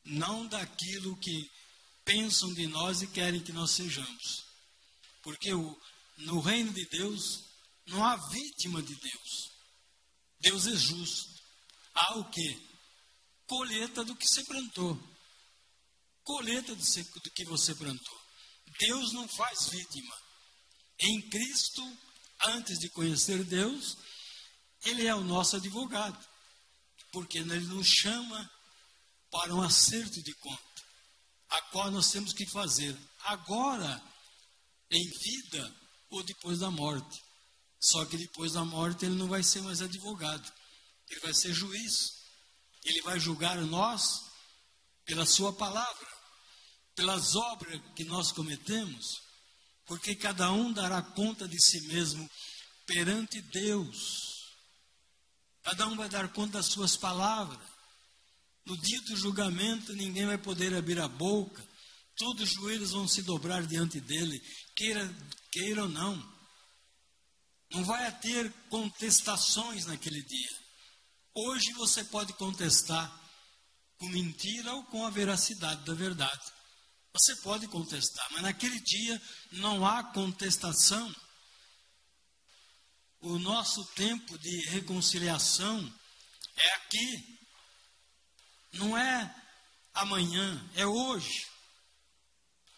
não 0.05 0.47
daquilo 0.47 1.17
que 1.19 1.51
pensam 2.05 2.53
de 2.55 2.67
nós 2.67 3.03
e 3.03 3.07
querem 3.09 3.43
que 3.43 3.53
nós 3.53 3.73
sejamos. 3.73 4.45
Porque 5.23 5.53
o, 5.53 5.79
no 6.19 6.41
reino 6.41 6.73
de 6.73 6.87
Deus 6.87 7.45
não 7.87 8.05
há 8.05 8.17
vítima 8.29 8.83
de 8.83 8.95
Deus. 8.95 9.51
Deus 10.41 10.67
é 10.67 10.77
justo. 10.77 11.35
Há 11.95 12.19
o 12.19 12.31
que? 12.31 12.66
Colheita 13.47 14.05
do 14.05 14.17
que 14.17 14.27
você 14.27 14.45
plantou. 14.45 14.99
Colheita 16.25 16.75
do, 16.75 17.31
que 17.31 17.45
você 17.45 17.75
plantou. 17.75 18.21
Deus 18.79 19.13
não 19.13 19.29
faz 19.29 19.69
vítima. 19.69 20.17
Em 20.99 21.29
Cristo, 21.29 21.99
antes 22.47 22.79
de 22.79 22.89
conhecer 22.91 23.45
Deus, 23.45 23.97
Ele 24.85 25.07
é 25.07 25.15
o 25.15 25.23
nosso 25.23 25.57
advogado 25.57 26.37
porque 27.17 27.39
ele 27.39 27.61
nos 27.61 27.87
chama 27.87 28.51
para 29.31 29.55
um 29.55 29.63
acerto 29.63 30.23
de 30.23 30.35
conta, 30.35 30.83
a 31.49 31.63
qual 31.63 31.91
nós 31.91 32.11
temos 32.11 32.35
que 32.35 32.45
fazer 32.45 32.95
agora, 33.25 34.03
em 34.91 35.09
vida 35.09 35.75
ou 36.11 36.23
depois 36.23 36.59
da 36.59 36.71
morte. 36.71 37.23
Só 37.81 38.05
que 38.05 38.19
depois 38.19 38.53
da 38.53 38.67
morte 38.67 39.07
ele 39.07 39.15
não 39.15 39.29
vai 39.29 39.43
ser 39.43 39.63
mais 39.63 39.81
advogado, 39.81 40.53
ele 41.09 41.21
vai 41.21 41.33
ser 41.33 41.55
juiz. 41.55 42.26
Ele 42.87 43.03
vai 43.03 43.19
julgar 43.19 43.57
nós 43.63 44.31
pela 45.05 45.27
sua 45.27 45.53
palavra, 45.53 46.07
pelas 46.95 47.35
obras 47.35 47.81
que 47.97 48.05
nós 48.05 48.31
cometemos, 48.31 49.21
porque 49.87 50.15
cada 50.15 50.53
um 50.53 50.73
dará 50.73 51.03
conta 51.03 51.49
de 51.49 51.61
si 51.61 51.81
mesmo 51.89 52.31
perante 52.87 53.43
Deus. 53.43 54.37
Cada 55.65 55.89
um 55.89 55.97
vai 55.97 56.09
dar 56.09 56.33
conta 56.33 56.59
das 56.59 56.67
suas 56.67 56.97
palavras. 56.97 57.59
No 58.65 58.77
dia 58.77 59.01
do 59.03 59.17
julgamento, 59.17 59.93
ninguém 59.93 60.27
vai 60.27 60.39
poder 60.39 60.73
abrir 60.73 61.01
a 61.01 61.09
boca. 61.09 61.69
Todos 62.17 62.51
os 62.51 62.55
joelhos 62.55 62.93
vão 62.93 63.09
se 63.09 63.23
dobrar 63.23 63.67
diante 63.67 64.01
dele, 64.01 64.41
queira, 64.77 65.13
queira 65.51 65.83
ou 65.83 65.89
não. 65.89 66.37
Não 67.73 67.85
vai 67.85 68.17
ter 68.21 68.53
contestações 68.71 69.87
naquele 69.87 70.23
dia. 70.23 70.66
Hoje 71.39 71.71
você 71.75 72.03
pode 72.03 72.33
contestar 72.33 73.15
com 73.99 74.09
mentira 74.09 74.73
ou 74.73 74.85
com 74.85 75.05
a 75.05 75.11
veracidade 75.11 75.85
da 75.85 75.93
verdade. 75.93 76.51
Você 77.13 77.37
pode 77.43 77.69
contestar, 77.69 78.27
mas 78.33 78.41
naquele 78.41 78.81
dia 78.81 79.23
não 79.53 79.87
há 79.87 80.03
contestação. 80.03 81.15
O 83.21 83.39
nosso 83.39 83.85
tempo 83.89 84.39
de 84.39 84.71
reconciliação 84.71 85.95
é 86.57 86.75
aqui. 86.77 87.39
Não 88.73 88.97
é 88.97 89.45
amanhã, 89.93 90.71
é 90.75 90.87
hoje. 90.87 91.47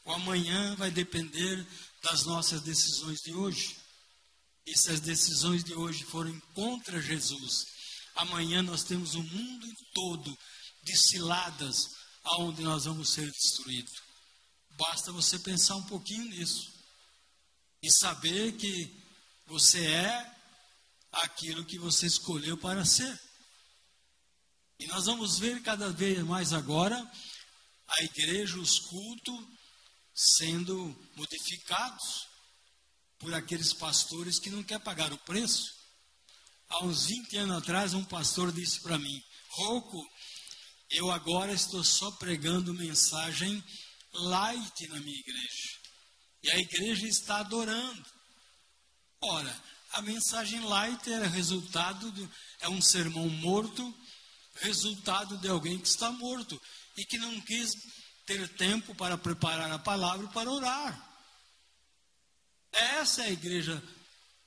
O 0.05 0.11
amanhã 0.11 0.75
vai 0.75 0.91
depender 0.91 1.65
das 2.03 2.25
nossas 2.25 2.61
decisões 2.63 3.21
de 3.21 3.33
hoje. 3.33 3.77
E 4.67 4.77
se 4.77 4.91
as 4.91 4.99
decisões 4.99 5.63
de 5.63 5.75
hoje 5.75 6.03
forem 6.03 6.37
contra 6.55 7.01
Jesus, 7.01 7.78
amanhã 8.19 8.63
nós 8.63 8.83
temos 8.83 9.15
o 9.15 9.23
mundo 9.23 9.67
todo 9.95 10.39
de 10.83 10.97
ciladas 10.97 11.97
aonde 12.25 12.63
nós 12.63 12.85
vamos 12.85 13.13
ser 13.13 13.31
destruídos. 13.31 14.03
Basta 14.71 15.13
você 15.13 15.39
pensar 15.39 15.77
um 15.77 15.87
pouquinho 15.87 16.25
nisso 16.25 16.73
e 17.83 17.91
saber 17.91 18.53
que 18.57 19.03
você 19.47 19.87
é 19.87 20.37
aquilo 21.13 21.65
que 21.65 21.79
você 21.79 22.07
escolheu 22.07 22.59
para 22.59 22.85
ser. 22.85 23.19
E 24.81 24.87
nós 24.89 25.07
vamos 25.07 25.39
ver 25.39 25.63
cada 25.63 25.91
vez 25.91 26.19
mais 26.25 26.53
agora 26.53 26.99
a 27.89 28.03
igreja, 28.03 28.59
os 28.59 28.81
cultos 28.81 29.47
sendo 30.15 30.75
modificados 31.17 32.27
por 33.19 33.33
aqueles 33.33 33.73
pastores 33.73 34.41
que 34.41 34.51
não 34.51 34.63
querem 34.65 34.83
pagar 34.83 35.13
o 35.13 35.19
preço. 35.19 35.78
Há 36.69 36.85
uns 36.85 37.07
20 37.07 37.37
anos 37.39 37.57
atrás, 37.59 37.95
um 37.95 38.05
pastor 38.05 38.53
disse 38.53 38.81
para 38.81 38.99
mim: 38.99 39.23
Rouco, 39.51 40.07
eu 40.91 41.11
agora 41.11 41.53
estou 41.53 41.83
só 41.83 42.11
pregando 42.13 42.75
mensagem 42.75 43.63
light 44.13 44.89
na 44.89 45.01
minha 45.01 45.19
igreja. 45.19 45.79
E 46.43 46.51
a 46.51 46.59
igreja 46.59 47.07
está 47.07 47.39
adorando. 47.39 48.07
Ora, 49.21 49.65
a 49.93 50.03
mensagem 50.03 50.61
light 50.61 51.11
é 51.11 51.27
resultado 51.27 52.13
de, 52.13 52.29
é 52.61 52.69
um 52.69 52.81
sermão 52.81 53.29
morto, 53.29 53.95
resultado 54.57 55.39
de 55.39 55.49
alguém 55.49 55.79
que 55.79 55.89
está 55.89 56.11
morto 56.13 56.61
e 56.97 57.05
que 57.05 57.19
não 57.19 57.41
quis 57.41 57.71
ter 58.27 58.49
tempo 58.57 58.95
para 58.95 59.17
preparar 59.17 59.71
a 59.73 59.79
palavra 59.79 60.29
para 60.29 60.51
orar. 60.51 61.09
Essa 62.71 63.23
é 63.23 63.27
a 63.27 63.33
igreja 63.33 63.83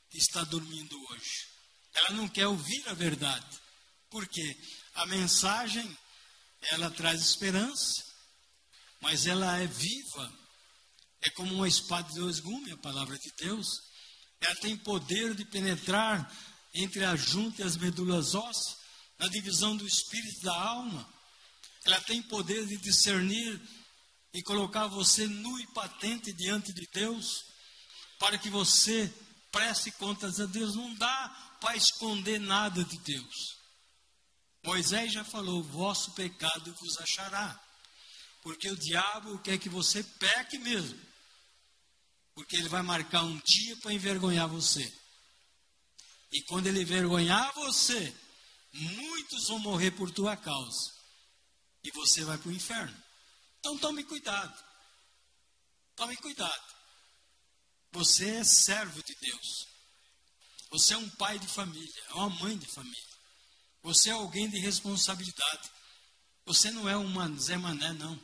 que 0.10 0.18
está 0.18 0.44
dormindo 0.44 0.96
hoje. 1.10 1.51
Ela 1.94 2.12
não 2.12 2.28
quer 2.28 2.48
ouvir 2.48 2.88
a 2.88 2.94
verdade. 2.94 3.60
Porque 4.10 4.58
a 4.96 5.06
mensagem 5.06 5.98
ela 6.72 6.92
traz 6.92 7.22
esperança, 7.22 8.04
mas 9.02 9.26
ela 9.26 9.58
é 9.58 9.68
viva. 9.68 10.42
É 11.22 11.30
como 11.32 11.54
uma 11.54 11.68
espada 11.68 12.10
de 12.10 12.20
dois 12.20 12.40
gumes, 12.40 12.74
a 12.74 12.78
palavra 12.78 13.18
de 13.18 13.32
Deus. 13.38 13.68
Ela 14.40 14.56
tem 14.56 14.76
poder 14.78 15.34
de 15.36 15.46
penetrar 15.46 16.32
entre 16.74 17.04
a 17.04 17.16
junta 17.16 17.62
e 17.62 17.66
as 17.66 17.78
medulas 17.78 18.34
ósseas, 18.34 18.78
na 19.20 19.28
divisão 19.28 19.78
do 19.78 19.86
espírito 19.86 20.40
e 20.40 20.44
da 20.44 20.56
alma. 20.56 21.08
Ela 21.86 22.00
tem 22.02 22.22
poder 22.24 22.66
de 22.66 22.78
discernir 22.78 23.62
e 24.34 24.42
colocar 24.44 24.88
você 24.88 25.28
nu 25.28 25.60
e 25.60 25.68
patente 25.68 26.32
diante 26.34 26.74
de 26.74 26.88
Deus, 26.94 27.44
para 28.20 28.38
que 28.38 28.50
você 28.50 29.14
preste 29.52 29.92
contas 29.92 30.40
a 30.40 30.46
Deus. 30.46 30.76
Não 30.76 30.94
dá 30.96 31.51
para 31.62 31.78
esconder 31.78 32.40
nada 32.40 32.84
de 32.84 32.98
Deus. 32.98 33.58
Moisés 34.64 35.14
já 35.14 35.24
falou: 35.24 35.64
vosso 35.64 36.12
pecado 36.12 36.74
vos 36.74 36.98
achará. 37.00 37.58
Porque 38.42 38.70
o 38.70 38.76
diabo 38.76 39.40
quer 39.40 39.58
que 39.60 39.70
você 39.70 40.04
peque 40.04 40.58
mesmo. 40.58 41.00
Porque 42.34 42.56
ele 42.56 42.68
vai 42.68 42.82
marcar 42.82 43.24
um 43.24 43.40
dia 43.40 43.78
para 43.78 43.94
envergonhar 43.94 44.48
você. 44.48 44.92
E 46.32 46.42
quando 46.44 46.68
ele 46.68 46.82
envergonhar 46.82 47.54
você, 47.54 48.16
muitos 48.74 49.48
vão 49.48 49.60
morrer 49.60 49.92
por 49.92 50.10
tua 50.10 50.36
causa. 50.36 50.92
E 51.84 51.92
você 51.92 52.24
vai 52.24 52.38
para 52.38 52.50
o 52.50 52.54
inferno. 52.54 53.04
Então 53.60 53.78
tome 53.78 54.04
cuidado. 54.04 54.58
Tome 55.96 56.18
cuidado. 56.18 56.76
Você 57.92 58.38
é 58.38 58.44
servo 58.44 59.04
de 59.04 59.14
Deus. 59.16 59.71
Você 60.72 60.94
é 60.94 60.98
um 60.98 61.10
pai 61.12 61.38
de 61.38 61.48
família, 61.48 62.04
é 62.10 62.14
uma 62.14 62.30
mãe 62.30 62.58
de 62.58 62.66
família. 62.66 63.12
Você 63.84 64.10
é 64.10 64.14
alguém 64.14 64.50
de 64.50 64.58
responsabilidade. 64.60 65.70
Você 66.46 66.72
não 66.72 66.88
é 66.88 66.98
um 66.98 67.40
Zé 67.40 67.58
Mané, 67.58 67.94
não. 67.94 68.20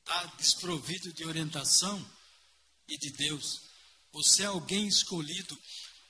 Está 0.00 0.24
desprovido 0.36 1.12
de 1.12 1.24
orientação 1.24 2.04
e 2.88 2.98
de 2.98 3.10
Deus. 3.12 3.62
Você 4.12 4.42
é 4.42 4.46
alguém 4.46 4.86
escolhido 4.86 5.58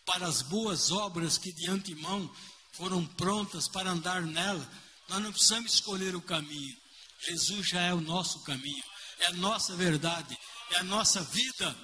para 0.04 0.26
as 0.26 0.42
boas 0.42 0.90
obras 0.90 1.38
que 1.38 1.52
de 1.52 1.70
antemão 1.70 2.35
foram 2.72 3.06
prontas 3.06 3.68
para 3.68 3.90
andar 3.90 4.22
nela. 4.22 4.68
Nós 5.08 5.22
não 5.22 5.32
precisamos 5.32 5.74
escolher 5.74 6.16
o 6.16 6.22
caminho. 6.22 6.76
Jesus 7.20 7.68
já 7.68 7.80
é 7.82 7.94
o 7.94 8.00
nosso 8.00 8.42
caminho, 8.42 8.82
é 9.20 9.26
a 9.26 9.32
nossa 9.35 9.76
verdade, 9.76 10.37
é 10.70 10.78
a 10.78 10.82
nossa 10.82 11.22
vida. 11.22 11.76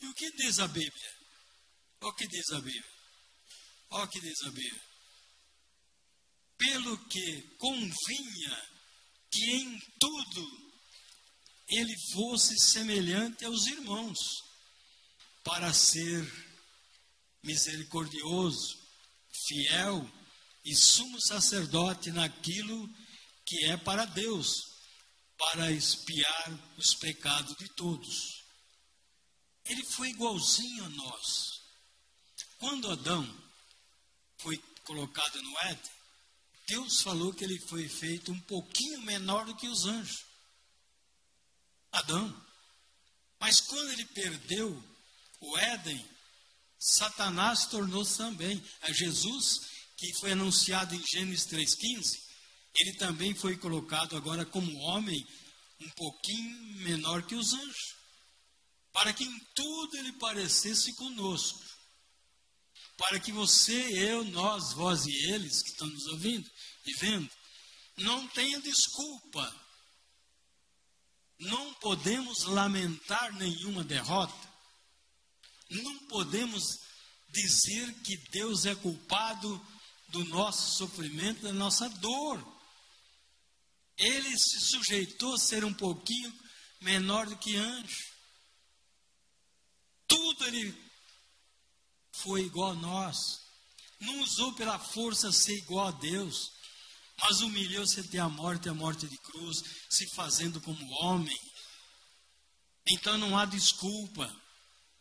E 0.00 0.06
o 0.06 0.14
que 0.14 0.32
diz 0.32 0.58
a 0.58 0.66
Bíblia? 0.66 1.13
O 2.04 2.12
que 2.12 2.28
diz 2.28 2.50
a 2.50 2.60
Bíblia? 2.60 2.84
Olha 3.88 4.04
o 4.04 4.08
que 4.08 4.20
diz 4.20 4.42
a 4.42 4.50
Bíblia. 4.50 4.82
Pelo 6.58 6.98
que 7.08 7.42
convinha 7.56 8.70
que 9.30 9.50
em 9.50 9.80
tudo 9.98 10.72
ele 11.66 11.94
fosse 12.12 12.58
semelhante 12.58 13.46
aos 13.46 13.66
irmãos, 13.68 14.18
para 15.42 15.72
ser 15.72 16.30
misericordioso, 17.42 18.78
fiel 19.46 20.06
e 20.62 20.74
sumo 20.74 21.18
sacerdote 21.22 22.10
naquilo 22.10 22.86
que 23.46 23.64
é 23.64 23.78
para 23.78 24.04
Deus, 24.04 24.50
para 25.38 25.72
expiar 25.72 26.74
os 26.76 26.94
pecados 26.96 27.56
de 27.56 27.68
todos. 27.70 28.44
Ele 29.64 29.84
foi 29.86 30.10
igualzinho 30.10 30.84
a 30.84 30.88
nós. 30.90 31.53
Quando 32.64 32.90
Adão 32.90 33.44
foi 34.38 34.56
colocado 34.84 35.42
no 35.42 35.58
Éden, 35.64 35.92
Deus 36.66 37.02
falou 37.02 37.30
que 37.34 37.44
ele 37.44 37.58
foi 37.68 37.86
feito 37.86 38.32
um 38.32 38.40
pouquinho 38.40 39.02
menor 39.02 39.44
do 39.44 39.54
que 39.54 39.68
os 39.68 39.84
anjos. 39.84 40.24
Adão. 41.92 42.42
Mas 43.38 43.60
quando 43.60 43.92
ele 43.92 44.06
perdeu 44.06 44.82
o 45.40 45.58
Éden, 45.58 46.08
Satanás 46.78 47.66
tornou-se 47.66 48.16
também. 48.16 48.64
A 48.80 48.90
Jesus, 48.92 49.60
que 49.98 50.14
foi 50.14 50.32
anunciado 50.32 50.94
em 50.94 51.06
Gênesis 51.06 51.46
3,15, 51.46 52.18
ele 52.76 52.94
também 52.94 53.34
foi 53.34 53.58
colocado 53.58 54.16
agora 54.16 54.46
como 54.46 54.74
homem 54.78 55.22
um 55.82 55.90
pouquinho 55.90 56.76
menor 56.76 57.26
que 57.26 57.34
os 57.34 57.52
anjos, 57.52 57.94
para 58.90 59.12
que 59.12 59.22
em 59.22 59.38
tudo 59.54 59.98
ele 59.98 60.12
parecesse 60.12 60.94
conosco 60.94 61.73
para 62.96 63.18
que 63.20 63.32
você, 63.32 63.74
eu, 63.98 64.24
nós, 64.24 64.72
vós 64.72 65.06
e 65.06 65.32
eles 65.32 65.62
que 65.62 65.70
estão 65.70 65.86
nos 65.88 66.06
ouvindo 66.06 66.48
e 66.86 66.94
vendo, 66.94 67.30
não 67.98 68.26
tenha 68.28 68.60
desculpa. 68.60 69.64
Não 71.38 71.74
podemos 71.74 72.44
lamentar 72.44 73.34
nenhuma 73.34 73.82
derrota. 73.82 74.48
Não 75.70 75.98
podemos 76.06 76.62
dizer 77.30 77.92
que 78.02 78.16
Deus 78.30 78.66
é 78.66 78.74
culpado 78.74 79.60
do 80.08 80.24
nosso 80.26 80.76
sofrimento, 80.76 81.42
da 81.42 81.52
nossa 81.52 81.88
dor. 81.88 82.54
Ele 83.96 84.38
se 84.38 84.60
sujeitou 84.60 85.34
a 85.34 85.38
ser 85.38 85.64
um 85.64 85.74
pouquinho 85.74 86.32
menor 86.80 87.26
do 87.26 87.36
que 87.36 87.56
anjo. 87.56 88.14
Tudo 90.06 90.46
ele 90.46 90.83
foi 92.22 92.42
igual 92.42 92.72
a 92.72 92.74
nós. 92.74 93.40
Não 94.00 94.20
usou 94.20 94.52
pela 94.54 94.78
força 94.78 95.32
ser 95.32 95.56
igual 95.56 95.88
a 95.88 95.92
Deus, 95.92 96.52
mas 97.20 97.40
humilhou-se 97.40 98.00
até 98.00 98.18
a 98.18 98.28
morte, 98.28 98.68
a 98.68 98.74
morte 98.74 99.06
de 99.06 99.16
cruz, 99.18 99.62
se 99.88 100.06
fazendo 100.14 100.60
como 100.60 100.92
homem. 101.02 101.38
Então 102.88 103.16
não 103.18 103.36
há 103.36 103.44
desculpa. 103.44 104.30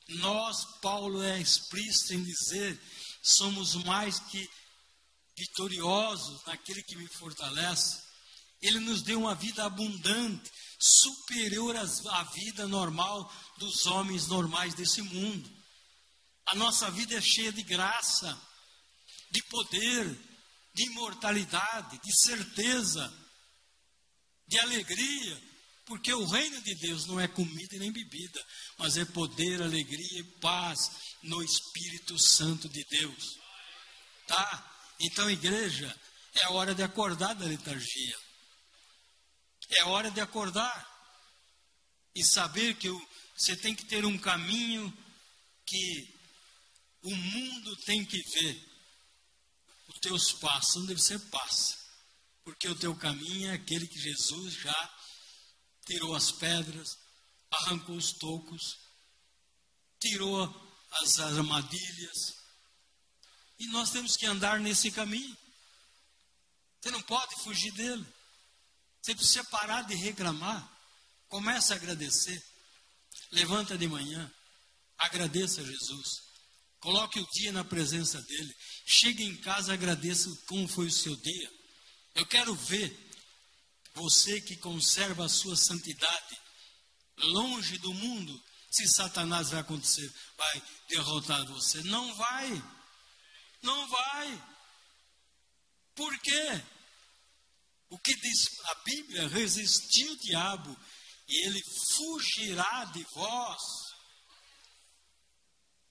Nós, 0.09 0.65
Paulo 0.81 1.21
é 1.23 1.39
explícito 1.39 2.13
em 2.13 2.23
dizer, 2.23 2.79
somos 3.21 3.75
mais 3.83 4.19
que 4.19 4.49
vitoriosos 5.37 6.43
naquele 6.45 6.83
que 6.83 6.95
me 6.95 7.07
fortalece. 7.07 8.01
Ele 8.61 8.79
nos 8.79 9.01
deu 9.01 9.19
uma 9.19 9.35
vida 9.35 9.65
abundante, 9.65 10.49
superior 10.79 11.75
à 11.75 12.23
vida 12.23 12.67
normal 12.67 13.31
dos 13.57 13.85
homens 13.85 14.27
normais 14.27 14.73
desse 14.73 15.01
mundo. 15.01 15.62
A 16.47 16.55
nossa 16.55 16.91
vida 16.91 17.15
é 17.15 17.21
cheia 17.21 17.51
de 17.51 17.63
graça, 17.63 18.39
de 19.31 19.41
poder, 19.43 20.05
de 20.73 20.85
imortalidade, 20.85 21.99
de 21.99 22.21
certeza, 22.21 23.11
de 24.47 24.59
alegria 24.59 25.53
Porque 25.85 26.13
o 26.13 26.25
reino 26.25 26.61
de 26.61 26.75
Deus 26.75 27.05
não 27.07 27.19
é 27.19 27.27
comida 27.27 27.77
nem 27.77 27.91
bebida, 27.91 28.45
mas 28.77 28.97
é 28.97 29.03
poder, 29.03 29.61
alegria 29.61 30.19
e 30.19 30.39
paz 30.39 30.79
no 31.23 31.43
Espírito 31.43 32.17
Santo 32.17 32.69
de 32.69 32.83
Deus. 32.85 33.37
Tá? 34.25 34.95
Então, 35.01 35.29
igreja, 35.29 35.93
é 36.35 36.47
hora 36.49 36.73
de 36.73 36.83
acordar 36.83 37.35
da 37.35 37.45
letargia. 37.45 38.17
É 39.71 39.83
hora 39.85 40.09
de 40.09 40.21
acordar 40.21 40.89
e 42.15 42.23
saber 42.23 42.75
que 42.75 42.89
você 43.35 43.55
tem 43.57 43.75
que 43.75 43.85
ter 43.85 44.05
um 44.05 44.17
caminho 44.17 44.91
que 45.65 46.12
o 47.03 47.15
mundo 47.15 47.75
tem 47.77 48.05
que 48.05 48.21
ver. 48.21 48.73
Os 49.89 49.99
teus 49.99 50.31
passos 50.31 50.87
devem 50.87 51.03
ser 51.03 51.19
passos, 51.29 51.77
porque 52.43 52.67
o 52.67 52.75
teu 52.75 52.95
caminho 52.95 53.49
é 53.49 53.53
aquele 53.53 53.87
que 53.87 53.99
Jesus 53.99 54.53
já 54.53 54.97
tirou 55.85 56.15
as 56.15 56.31
pedras, 56.31 56.97
arrancou 57.51 57.95
os 57.95 58.13
tocos, 58.13 58.79
tirou 59.99 60.43
as 61.01 61.19
armadilhas. 61.19 62.37
E 63.59 63.67
nós 63.67 63.91
temos 63.91 64.15
que 64.15 64.25
andar 64.25 64.59
nesse 64.59 64.91
caminho. 64.91 65.37
Você 66.81 66.91
não 66.91 67.01
pode 67.01 67.35
fugir 67.43 67.71
dele. 67.71 68.05
Você 69.01 69.13
precisa 69.15 69.43
parar 69.45 69.83
de 69.83 69.95
reclamar. 69.95 70.69
Começa 71.27 71.73
a 71.73 71.77
agradecer. 71.77 72.41
Levanta 73.31 73.77
de 73.77 73.87
manhã. 73.87 74.33
Agradeça 74.97 75.61
a 75.61 75.65
Jesus. 75.65 76.32
Coloque 76.83 77.17
o 77.17 77.27
dia 77.31 77.53
na 77.53 77.63
presença 77.63 78.21
dele. 78.21 78.53
Chegue 78.85 79.23
em 79.23 79.37
casa, 79.37 79.71
agradeça 79.71 80.29
como 80.47 80.67
foi 80.67 80.87
o 80.87 80.91
seu 80.91 81.15
dia. 81.15 81.49
Eu 82.13 82.25
quero 82.25 82.53
ver 82.53 82.93
você 83.93 84.41
que 84.41 84.57
conserva 84.57 85.23
a 85.25 85.29
sua 85.29 85.55
santidade 85.55 86.37
longe 87.17 87.77
do 87.77 87.93
mundo, 87.93 88.43
se 88.69 88.85
Satanás 88.89 89.51
vai 89.51 89.61
acontecer, 89.61 90.13
vai 90.37 90.63
derrotar 90.89 91.45
você. 91.45 91.81
Não 91.83 92.13
vai. 92.15 92.63
Não 93.61 93.87
vai. 93.87 94.43
Por 95.95 96.19
quê? 96.19 96.63
O 97.89 97.97
que 97.97 98.13
diz 98.13 98.59
a 98.65 98.75
Bíblia? 98.83 99.27
Resistir 99.29 100.09
o 100.09 100.19
diabo 100.19 100.77
e 101.29 101.47
ele 101.47 101.61
fugirá 101.95 102.83
de 102.85 103.05
vós. 103.13 103.82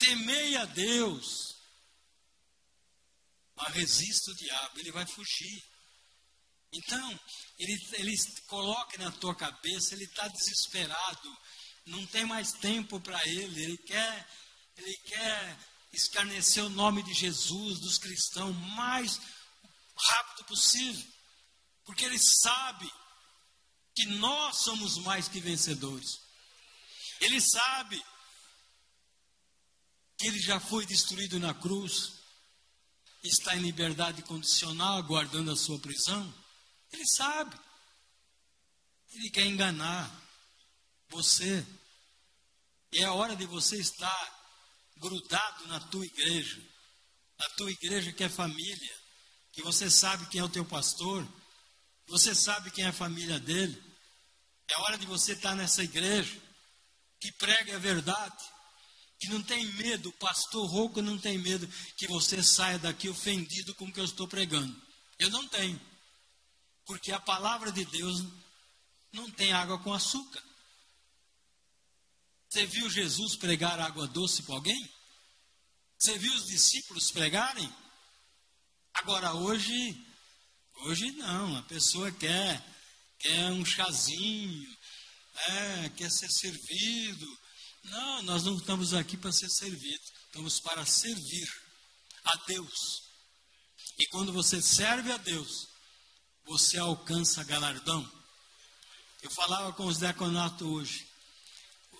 Temei 0.03 0.57
a 0.57 0.65
Deus, 0.65 1.55
mas 3.55 3.73
resista 3.73 4.31
o 4.31 4.35
diabo, 4.35 4.79
ele 4.79 4.91
vai 4.91 5.05
fugir. 5.05 5.63
Então, 6.73 7.19
ele, 7.57 7.87
ele 7.93 8.13
coloca 8.47 8.97
na 8.97 9.11
tua 9.11 9.33
cabeça, 9.33 9.93
ele 9.93 10.03
está 10.03 10.27
desesperado, 10.27 11.37
não 11.85 12.05
tem 12.07 12.25
mais 12.25 12.51
tempo 12.51 12.99
para 12.99 13.25
ele, 13.29 13.63
ele 13.63 13.77
quer, 13.77 14.27
ele 14.75 14.97
quer 15.05 15.59
escarnecer 15.93 16.65
o 16.65 16.69
nome 16.69 17.01
de 17.03 17.13
Jesus, 17.13 17.79
dos 17.79 17.97
cristãos, 17.97 18.53
mais 18.75 19.21
rápido 19.95 20.45
possível, 20.47 21.07
porque 21.85 22.03
ele 22.03 22.19
sabe 22.19 22.91
que 23.95 24.05
nós 24.07 24.63
somos 24.63 24.97
mais 24.97 25.29
que 25.29 25.39
vencedores. 25.39 26.19
Ele 27.21 27.39
sabe 27.39 28.03
que 30.23 30.29
ele 30.29 30.39
já 30.39 30.57
foi 30.57 30.85
destruído 30.85 31.37
na 31.37 31.53
cruz, 31.53 32.13
está 33.21 33.57
em 33.57 33.59
liberdade 33.59 34.21
condicional, 34.21 34.97
aguardando 34.97 35.51
a 35.51 35.55
sua 35.57 35.77
prisão. 35.79 36.33
Ele 36.93 37.05
sabe. 37.05 37.59
Ele 39.11 39.29
quer 39.29 39.45
enganar 39.45 40.09
você. 41.09 41.67
E 42.93 42.99
é 42.99 43.03
a 43.03 43.11
hora 43.11 43.35
de 43.35 43.45
você 43.45 43.75
estar 43.75 44.55
grudado 44.95 45.67
na 45.67 45.81
tua 45.81 46.05
igreja. 46.05 46.63
Na 47.37 47.49
tua 47.57 47.69
igreja 47.69 48.13
que 48.13 48.23
é 48.23 48.29
família. 48.29 48.95
Que 49.51 49.61
você 49.61 49.91
sabe 49.91 50.25
quem 50.27 50.39
é 50.39 50.43
o 50.45 50.47
teu 50.47 50.63
pastor. 50.63 51.27
Você 52.07 52.33
sabe 52.33 52.71
quem 52.71 52.85
é 52.85 52.87
a 52.87 52.93
família 52.93 53.41
dele. 53.41 53.77
É 54.69 54.79
hora 54.83 54.97
de 54.97 55.05
você 55.05 55.33
estar 55.33 55.53
nessa 55.53 55.83
igreja 55.83 56.41
que 57.19 57.29
prega 57.33 57.75
a 57.75 57.79
verdade, 57.79 58.52
que 59.23 59.29
não 59.29 59.41
tem 59.41 59.65
medo, 59.75 60.11
pastor 60.13 60.69
rouco 60.69 61.01
não 61.01 61.17
tem 61.17 61.37
medo 61.37 61.65
que 61.95 62.07
você 62.07 62.43
saia 62.43 62.77
daqui 62.77 63.07
ofendido 63.07 63.73
com 63.75 63.85
o 63.85 63.93
que 63.93 63.99
eu 64.01 64.03
estou 64.03 64.27
pregando. 64.27 64.75
Eu 65.17 65.29
não 65.29 65.47
tenho. 65.47 65.79
Porque 66.85 67.09
a 67.13 67.19
palavra 67.21 67.71
de 67.71 67.85
Deus 67.85 68.21
não 69.13 69.31
tem 69.31 69.53
água 69.53 69.79
com 69.79 69.93
açúcar. 69.93 70.43
Você 72.49 72.65
viu 72.65 72.89
Jesus 72.89 73.37
pregar 73.37 73.79
água 73.79 74.07
doce 74.07 74.43
para 74.43 74.55
alguém? 74.55 74.93
Você 75.97 76.17
viu 76.17 76.33
os 76.33 76.45
discípulos 76.47 77.09
pregarem? 77.09 77.73
Agora 78.93 79.33
hoje, 79.35 80.05
hoje 80.81 81.11
não, 81.13 81.55
a 81.55 81.63
pessoa 81.63 82.11
quer, 82.11 82.61
quer 83.19 83.51
um 83.51 83.63
chazinho, 83.63 84.69
é, 85.47 85.89
quer 85.95 86.11
ser 86.11 86.29
servido. 86.29 87.42
Não, 87.83 88.21
nós 88.23 88.43
não 88.43 88.57
estamos 88.57 88.93
aqui 88.93 89.17
para 89.17 89.31
ser 89.31 89.49
servidos, 89.49 90.11
estamos 90.25 90.59
para 90.59 90.85
servir 90.85 91.47
a 92.23 92.35
Deus. 92.47 93.03
E 93.97 94.07
quando 94.07 94.31
você 94.31 94.61
serve 94.61 95.11
a 95.11 95.17
Deus, 95.17 95.67
você 96.45 96.77
alcança 96.77 97.43
galardão. 97.43 98.09
Eu 99.21 99.29
falava 99.31 99.73
com 99.73 99.85
os 99.85 99.97
deconatos 99.97 100.65
hoje. 100.67 101.07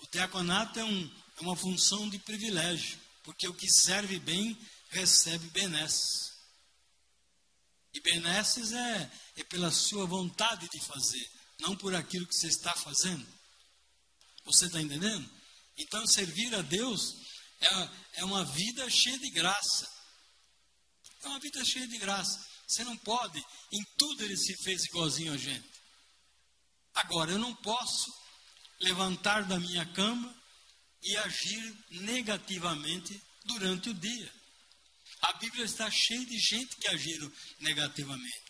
O 0.02 0.06
deconato 0.10 0.78
é, 0.78 0.84
um, 0.84 1.10
é 1.36 1.40
uma 1.40 1.56
função 1.56 2.08
de 2.08 2.18
privilégio, 2.18 2.98
porque 3.22 3.46
o 3.46 3.54
que 3.54 3.70
serve 3.70 4.18
bem 4.18 4.58
recebe 4.90 5.48
benesses. 5.50 6.32
E 7.92 8.00
benesses 8.00 8.72
é, 8.72 9.12
é 9.36 9.44
pela 9.44 9.70
sua 9.70 10.04
vontade 10.06 10.68
de 10.68 10.80
fazer, 10.80 11.30
não 11.60 11.76
por 11.76 11.94
aquilo 11.94 12.26
que 12.26 12.34
você 12.34 12.48
está 12.48 12.72
fazendo. 12.74 13.26
Você 14.44 14.66
está 14.66 14.80
entendendo? 14.80 15.30
Então, 15.76 16.06
servir 16.06 16.54
a 16.54 16.62
Deus 16.62 17.00
é, 17.60 18.20
é 18.20 18.24
uma 18.24 18.44
vida 18.44 18.88
cheia 18.88 19.18
de 19.18 19.30
graça. 19.30 19.90
É 21.22 21.28
uma 21.28 21.40
vida 21.40 21.64
cheia 21.64 21.86
de 21.88 21.98
graça. 21.98 22.46
Você 22.66 22.84
não 22.84 22.96
pode, 22.98 23.38
em 23.72 23.84
tudo 23.96 24.24
ele 24.24 24.36
se 24.36 24.56
fez 24.62 24.84
igualzinho 24.84 25.32
a 25.32 25.36
gente. 25.36 25.68
Agora, 26.94 27.32
eu 27.32 27.38
não 27.38 27.54
posso 27.56 28.12
levantar 28.80 29.44
da 29.44 29.58
minha 29.58 29.84
cama 29.92 30.34
e 31.02 31.16
agir 31.18 31.84
negativamente 31.90 33.20
durante 33.44 33.90
o 33.90 33.94
dia. 33.94 34.32
A 35.22 35.32
Bíblia 35.34 35.64
está 35.64 35.90
cheia 35.90 36.24
de 36.24 36.38
gente 36.38 36.76
que 36.76 36.88
agiram 36.88 37.30
negativamente. 37.60 38.44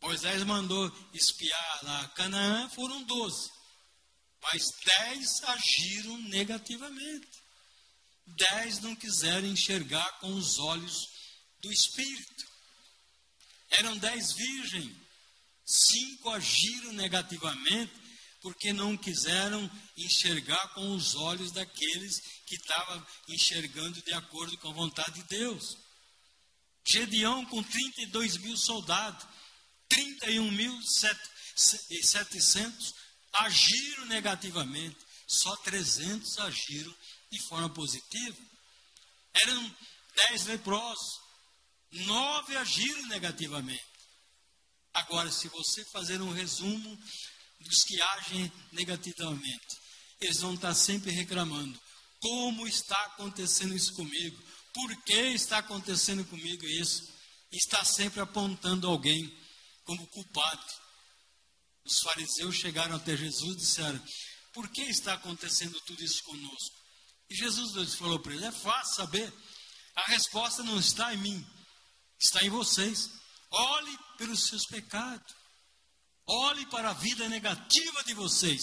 Moisés 0.00 0.42
mandou 0.44 1.10
espiar 1.12 1.84
lá 1.84 2.08
Canaã, 2.08 2.68
foram 2.70 3.02
doze. 3.04 3.50
Mas 4.42 4.62
dez 4.84 5.42
agiram 5.44 6.18
negativamente. 6.22 7.28
Dez 8.26 8.80
não 8.80 8.94
quiseram 8.94 9.48
enxergar 9.48 10.18
com 10.20 10.32
os 10.34 10.58
olhos 10.58 11.08
do 11.60 11.72
Espírito. 11.72 12.46
Eram 13.70 13.96
dez 13.98 14.32
virgens, 14.32 14.96
cinco 15.64 16.30
agiram 16.30 16.92
negativamente 16.92 17.92
porque 18.40 18.72
não 18.72 18.96
quiseram 18.96 19.68
enxergar 19.96 20.68
com 20.74 20.94
os 20.94 21.16
olhos 21.16 21.50
daqueles 21.52 22.20
que 22.46 22.54
estavam 22.54 23.04
enxergando 23.28 24.00
de 24.02 24.12
acordo 24.12 24.56
com 24.58 24.68
a 24.68 24.74
vontade 24.74 25.22
de 25.22 25.24
Deus. 25.24 25.76
Gedeão 26.86 27.44
com 27.46 27.60
32 27.62 28.36
mil 28.38 28.56
soldados, 28.56 29.26
31 29.88 30.50
mil 30.52 30.80
700 30.82 32.94
agiram 33.32 34.06
negativamente, 34.06 34.96
só 35.26 35.54
300 35.56 36.38
agiram 36.38 36.94
de 37.30 37.40
forma 37.48 37.68
positiva. 37.70 38.36
Eram 39.34 39.76
dez 40.14 40.46
leprosos, 40.46 41.20
Nove 41.90 42.54
agiram 42.56 43.06
negativamente. 43.06 43.84
Agora, 44.92 45.30
se 45.32 45.48
você 45.48 45.84
fazer 45.86 46.20
um 46.20 46.32
resumo 46.32 46.98
dos 47.60 47.82
que 47.84 48.00
agem 48.00 48.52
negativamente, 48.72 49.78
eles 50.20 50.40
vão 50.40 50.54
estar 50.54 50.74
sempre 50.74 51.10
reclamando: 51.10 51.80
como 52.20 52.66
está 52.66 53.00
acontecendo 53.06 53.74
isso 53.74 53.94
comigo? 53.94 54.36
Por 54.74 55.02
que 55.04 55.20
está 55.32 55.58
acontecendo 55.58 56.24
comigo 56.26 56.66
isso? 56.66 57.18
está 57.52 57.84
sempre 57.84 58.20
apontando 58.20 58.86
alguém 58.86 59.32
como 59.84 60.06
culpado. 60.08 60.66
Os 61.88 62.00
fariseus 62.00 62.54
chegaram 62.54 62.96
até 62.96 63.16
Jesus 63.16 63.56
e 63.56 63.60
disseram: 63.60 64.04
Por 64.52 64.68
que 64.68 64.82
está 64.82 65.14
acontecendo 65.14 65.80
tudo 65.86 66.04
isso 66.04 66.22
conosco? 66.22 66.76
E 67.30 67.34
Jesus 67.34 67.94
falou 67.94 68.20
para 68.20 68.32
eles: 68.32 68.44
É 68.44 68.52
fácil 68.52 68.94
saber. 68.94 69.32
A 69.96 70.04
resposta 70.10 70.62
não 70.62 70.78
está 70.78 71.12
em 71.14 71.16
mim, 71.16 71.46
está 72.20 72.44
em 72.44 72.50
vocês. 72.50 73.10
Olhe 73.50 73.98
pelos 74.18 74.46
seus 74.46 74.66
pecados. 74.66 75.34
Olhe 76.26 76.66
para 76.66 76.90
a 76.90 76.94
vida 76.94 77.26
negativa 77.26 78.04
de 78.04 78.12
vocês 78.12 78.62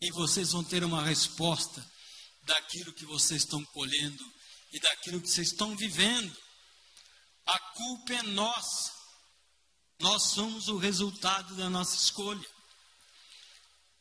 e 0.00 0.10
vocês 0.12 0.52
vão 0.52 0.64
ter 0.64 0.82
uma 0.82 1.04
resposta 1.04 1.86
daquilo 2.44 2.94
que 2.94 3.04
vocês 3.04 3.42
estão 3.42 3.62
colhendo 3.66 4.24
e 4.72 4.80
daquilo 4.80 5.20
que 5.20 5.28
vocês 5.28 5.48
estão 5.48 5.76
vivendo. 5.76 6.34
A 7.44 7.58
culpa 7.74 8.14
é 8.14 8.22
nossa. 8.22 8.95
Nós 9.98 10.30
somos 10.30 10.68
o 10.68 10.76
resultado 10.76 11.54
da 11.56 11.70
nossa 11.70 11.96
escolha. 11.96 12.48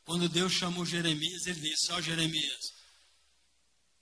Quando 0.04 0.30
Deus 0.30 0.52
chamou 0.52 0.86
Jeremias, 0.86 1.48
ele 1.48 1.60
disse: 1.60 1.92
Ó 1.92 1.98
oh, 1.98 2.02
Jeremias, 2.02 2.74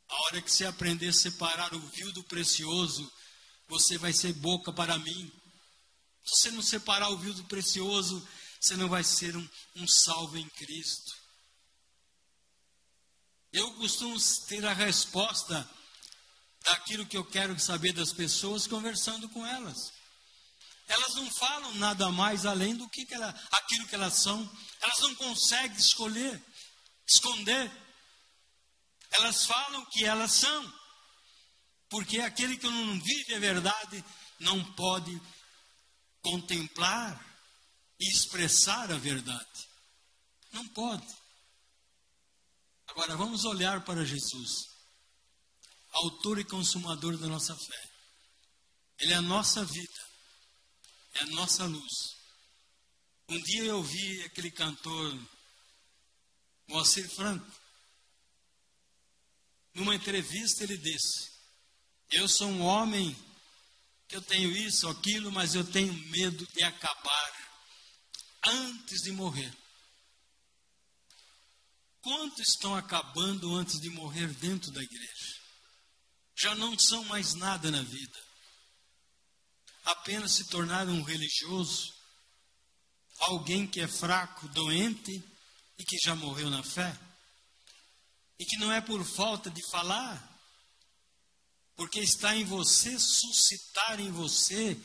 a 0.09 0.15
hora 0.23 0.41
que 0.41 0.51
você 0.51 0.65
aprender 0.65 1.09
a 1.09 1.13
separar 1.13 1.73
o 1.73 1.79
vil 1.79 2.11
do 2.11 2.23
precioso, 2.23 3.11
você 3.67 3.97
vai 3.97 4.11
ser 4.11 4.33
boca 4.33 4.71
para 4.73 4.97
mim. 4.99 5.31
Se 6.23 6.41
você 6.41 6.51
não 6.51 6.61
separar 6.61 7.09
o 7.09 7.17
vil 7.17 7.33
do 7.33 7.43
precioso, 7.45 8.27
você 8.59 8.75
não 8.75 8.89
vai 8.89 9.03
ser 9.03 9.35
um, 9.35 9.49
um 9.75 9.87
salvo 9.87 10.37
em 10.37 10.49
Cristo. 10.49 11.13
Eu 13.51 13.71
costumo 13.75 14.17
ter 14.47 14.65
a 14.65 14.73
resposta 14.73 15.69
daquilo 16.63 17.05
que 17.05 17.17
eu 17.17 17.23
quero 17.23 17.57
saber 17.59 17.93
das 17.93 18.11
pessoas 18.11 18.65
conversando 18.65 19.29
com 19.29 19.45
elas. 19.45 19.91
Elas 20.93 21.15
não 21.15 21.31
falam 21.31 21.73
nada 21.75 22.11
mais 22.11 22.45
além 22.45 22.75
do 22.75 22.87
que, 22.87 23.03
que 23.05 23.15
ela, 23.15 23.29
aquilo 23.51 23.87
que 23.87 23.95
elas 23.95 24.21
são. 24.21 24.39
Elas 24.79 24.99
não 24.99 25.15
conseguem 25.15 25.75
escolher, 25.75 26.39
esconder. 27.07 27.71
Elas 29.13 29.45
falam 29.45 29.83
que 29.85 30.05
elas 30.05 30.31
são. 30.31 30.73
Porque 31.89 32.19
aquele 32.19 32.57
que 32.57 32.67
não 32.67 32.99
vive 32.99 33.33
a 33.33 33.39
verdade 33.39 34.05
não 34.39 34.63
pode 34.73 35.19
contemplar 36.21 37.19
e 37.99 38.07
expressar 38.09 38.91
a 38.91 38.97
verdade. 38.97 39.67
Não 40.51 40.67
pode. 40.69 41.07
Agora 42.87 43.15
vamos 43.15 43.45
olhar 43.45 43.83
para 43.83 44.05
Jesus, 44.05 44.51
autor 45.91 46.37
e 46.37 46.43
consumador 46.43 47.17
da 47.17 47.27
nossa 47.27 47.55
fé. 47.55 47.89
Ele 48.99 49.13
é 49.13 49.15
a 49.15 49.21
nossa 49.21 49.65
vida, 49.65 50.12
é 51.15 51.23
a 51.23 51.27
nossa 51.27 51.65
luz. 51.65 52.15
Um 53.29 53.41
dia 53.41 53.63
eu 53.63 53.81
vi 53.81 54.23
aquele 54.23 54.51
cantor, 54.51 55.17
Moacir 56.67 57.09
Franco, 57.09 57.51
numa 59.73 59.95
entrevista 59.95 60.63
ele 60.63 60.77
disse: 60.77 61.31
Eu 62.11 62.27
sou 62.27 62.47
um 62.47 62.61
homem 62.61 63.15
que 64.07 64.15
eu 64.15 64.21
tenho 64.21 64.51
isso, 64.51 64.87
aquilo, 64.87 65.31
mas 65.31 65.55
eu 65.55 65.63
tenho 65.63 65.93
medo 66.09 66.45
de 66.53 66.63
acabar 66.63 67.49
antes 68.45 69.01
de 69.01 69.11
morrer. 69.11 69.51
Quantos 72.01 72.49
estão 72.49 72.75
acabando 72.75 73.55
antes 73.55 73.79
de 73.79 73.89
morrer 73.89 74.27
dentro 74.35 74.71
da 74.71 74.83
igreja? 74.83 75.41
Já 76.35 76.53
não 76.55 76.77
são 76.77 77.03
mais 77.05 77.33
nada 77.33 77.71
na 77.71 77.81
vida. 77.81 78.32
Apenas 79.83 80.33
se 80.33 80.47
tornaram 80.47 80.93
um 80.93 81.03
religioso, 81.03 81.93
alguém 83.19 83.67
que 83.67 83.81
é 83.81 83.87
fraco, 83.87 84.47
doente 84.49 85.23
e 85.77 85.83
que 85.83 85.97
já 85.97 86.15
morreu 86.15 86.49
na 86.49 86.63
fé. 86.63 86.97
E 88.39 88.45
que 88.45 88.57
não 88.57 88.71
é 88.71 88.81
por 88.81 89.03
falta 89.03 89.49
de 89.49 89.61
falar, 89.69 90.33
porque 91.75 91.99
está 91.99 92.35
em 92.35 92.45
você 92.45 92.97
suscitar 92.97 93.99
em 93.99 94.11
você 94.11 94.79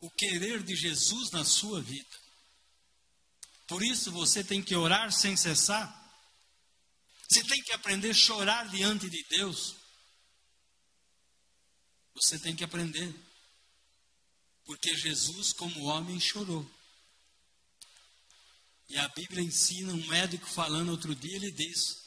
o 0.00 0.10
querer 0.10 0.62
de 0.62 0.74
Jesus 0.74 1.30
na 1.30 1.44
sua 1.44 1.80
vida. 1.80 2.22
Por 3.66 3.82
isso 3.82 4.10
você 4.12 4.44
tem 4.44 4.62
que 4.62 4.74
orar 4.74 5.12
sem 5.12 5.36
cessar. 5.36 5.98
Você 7.28 7.42
tem 7.44 7.62
que 7.62 7.72
aprender 7.72 8.10
a 8.10 8.14
chorar 8.14 8.68
diante 8.68 9.08
de 9.08 9.22
Deus. 9.30 9.76
Você 12.14 12.38
tem 12.38 12.54
que 12.54 12.64
aprender. 12.64 13.14
Porque 14.64 14.96
Jesus, 14.96 15.52
como 15.52 15.84
homem, 15.84 16.20
chorou. 16.20 16.68
E 18.88 18.98
a 18.98 19.08
Bíblia 19.08 19.42
ensina, 19.42 19.92
um 19.92 20.06
médico 20.06 20.46
falando 20.46 20.90
outro 20.90 21.14
dia, 21.14 21.36
ele 21.36 21.50
diz 21.50 22.02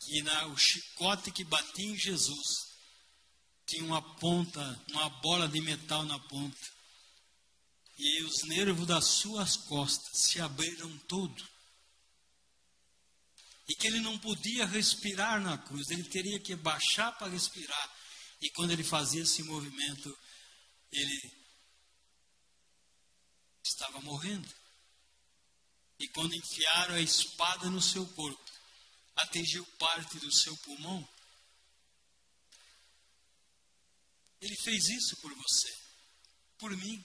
que 0.00 0.22
na, 0.22 0.46
o 0.46 0.56
chicote 0.56 1.30
que 1.30 1.44
batia 1.44 1.86
em 1.86 1.96
Jesus 1.96 2.74
tinha 3.66 3.84
uma 3.84 4.02
ponta, 4.16 4.84
uma 4.90 5.08
bola 5.20 5.48
de 5.48 5.60
metal 5.60 6.04
na 6.04 6.18
ponta 6.18 6.74
e 7.98 8.22
os 8.24 8.42
nervos 8.44 8.86
das 8.86 9.04
suas 9.04 9.56
costas 9.56 10.22
se 10.22 10.40
abriram 10.40 10.96
todo. 11.08 11.48
E 13.68 13.74
que 13.74 13.86
ele 13.86 14.00
não 14.00 14.18
podia 14.18 14.66
respirar 14.66 15.40
na 15.40 15.56
cruz, 15.56 15.88
ele 15.90 16.04
teria 16.04 16.38
que 16.38 16.54
baixar 16.54 17.12
para 17.12 17.30
respirar. 17.30 17.96
E 18.42 18.50
quando 18.50 18.72
ele 18.72 18.84
fazia 18.84 19.22
esse 19.22 19.42
movimento, 19.44 20.18
ele 20.94 21.44
estava 23.62 24.00
morrendo. 24.00 24.48
E 25.98 26.08
quando 26.08 26.34
enfiaram 26.34 26.94
a 26.94 27.00
espada 27.00 27.70
no 27.70 27.80
seu 27.80 28.06
corpo, 28.14 28.52
atingiu 29.16 29.64
parte 29.78 30.18
do 30.18 30.32
seu 30.32 30.56
pulmão. 30.58 31.08
Ele 34.40 34.56
fez 34.56 34.88
isso 34.88 35.16
por 35.20 35.34
você, 35.34 35.74
por 36.58 36.76
mim 36.76 37.04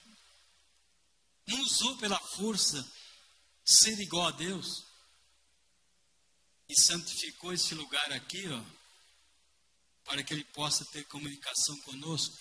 não 1.50 1.60
usou 1.62 1.96
pela 1.98 2.18
força 2.36 2.86
ser 3.64 3.98
igual 4.00 4.28
a 4.28 4.30
Deus 4.30 4.84
e 6.68 6.80
santificou 6.80 7.52
esse 7.52 7.74
lugar 7.74 8.12
aqui, 8.12 8.46
ó, 8.48 8.64
para 10.04 10.22
que 10.22 10.32
ele 10.32 10.44
possa 10.44 10.84
ter 10.86 11.04
comunicação 11.06 11.76
conosco. 11.80 12.38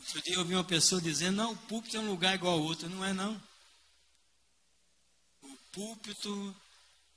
Outro 0.00 0.22
dia 0.22 0.34
eu 0.34 0.40
ouvi 0.40 0.54
uma 0.54 0.64
pessoa 0.64 1.00
dizendo: 1.00 1.36
não, 1.36 1.52
o 1.52 1.56
púlpito 1.56 1.96
é 1.96 2.00
um 2.00 2.10
lugar 2.10 2.34
igual 2.34 2.54
ao 2.54 2.62
outro. 2.64 2.88
Não 2.88 3.04
é, 3.04 3.12
não. 3.12 3.40
O 5.42 5.56
púlpito 5.72 6.56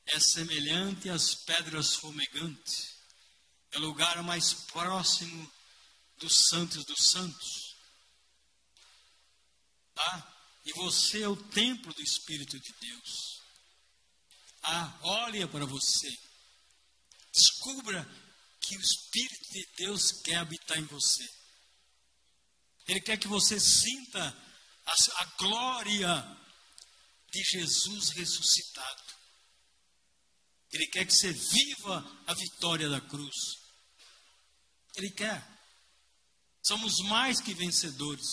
é 0.06 0.20
semelhante 0.20 1.10
às 1.10 1.36
pedras 1.36 1.96
fumegantes. 1.96 2.96
É 3.72 3.78
o 3.78 3.82
lugar 3.82 4.22
mais 4.24 4.54
próximo 4.54 5.52
dos 6.17 6.48
santos 6.48 6.84
dos 6.86 7.10
santos. 7.10 7.76
Tá? 9.96 10.28
E 10.65 10.74
você 10.74 11.24
é 11.24 11.28
o 11.28 11.36
templo 11.36 11.94
do 11.94 12.02
Espírito 12.02 12.60
de 12.60 12.74
Deus. 12.74 13.41
Ah, 14.63 15.00
olha 15.02 15.48
para 15.48 15.65
você. 15.65 16.15
Descubra 17.32 18.08
que 18.60 18.78
o 18.78 18.82
Espírito 18.82 19.52
de 19.52 19.67
Deus 19.78 20.12
quer 20.24 20.36
habitar 20.36 20.78
em 20.78 20.86
você. 20.86 21.40
Ele 22.91 22.99
quer 22.99 23.17
que 23.17 23.27
você 23.30 23.58
sinta 23.58 24.19
a, 24.86 25.21
a 25.21 25.25
glória 25.38 26.38
de 27.32 27.41
Jesus 27.41 28.10
ressuscitado. 28.10 29.01
Ele 30.73 30.86
quer 30.88 31.06
que 31.06 31.15
você 31.15 31.32
viva 31.32 32.23
a 32.27 32.34
vitória 32.34 32.89
da 32.89 32.99
cruz. 32.99 33.36
Ele 34.97 35.10
quer. 35.10 35.41
Somos 36.62 36.99
mais 37.08 37.39
que 37.39 37.54
vencedores 37.54 38.27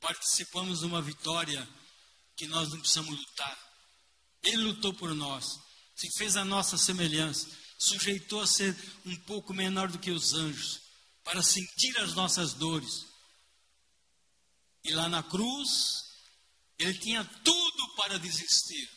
participamos 0.00 0.78
de 0.78 0.86
uma 0.86 1.02
vitória 1.02 1.68
que 2.36 2.46
nós 2.46 2.68
não 2.68 2.78
precisamos 2.78 3.18
lutar. 3.18 3.58
Ele 4.44 4.58
lutou 4.58 4.94
por 4.94 5.12
nós, 5.12 5.58
se 5.96 6.08
fez 6.16 6.36
a 6.36 6.44
nossa 6.44 6.78
semelhança, 6.78 7.50
sujeitou 7.76 8.42
a 8.42 8.46
ser 8.46 8.76
um 9.04 9.16
pouco 9.22 9.52
menor 9.52 9.88
do 9.88 9.98
que 9.98 10.12
os 10.12 10.34
anjos, 10.34 10.82
para 11.24 11.42
sentir 11.42 11.98
as 11.98 12.14
nossas 12.14 12.54
dores. 12.54 13.15
E 14.86 14.92
lá 14.92 15.08
na 15.08 15.22
cruz, 15.22 16.04
ele 16.78 16.98
tinha 16.98 17.24
tudo 17.24 17.94
para 17.96 18.18
desistir. 18.18 18.88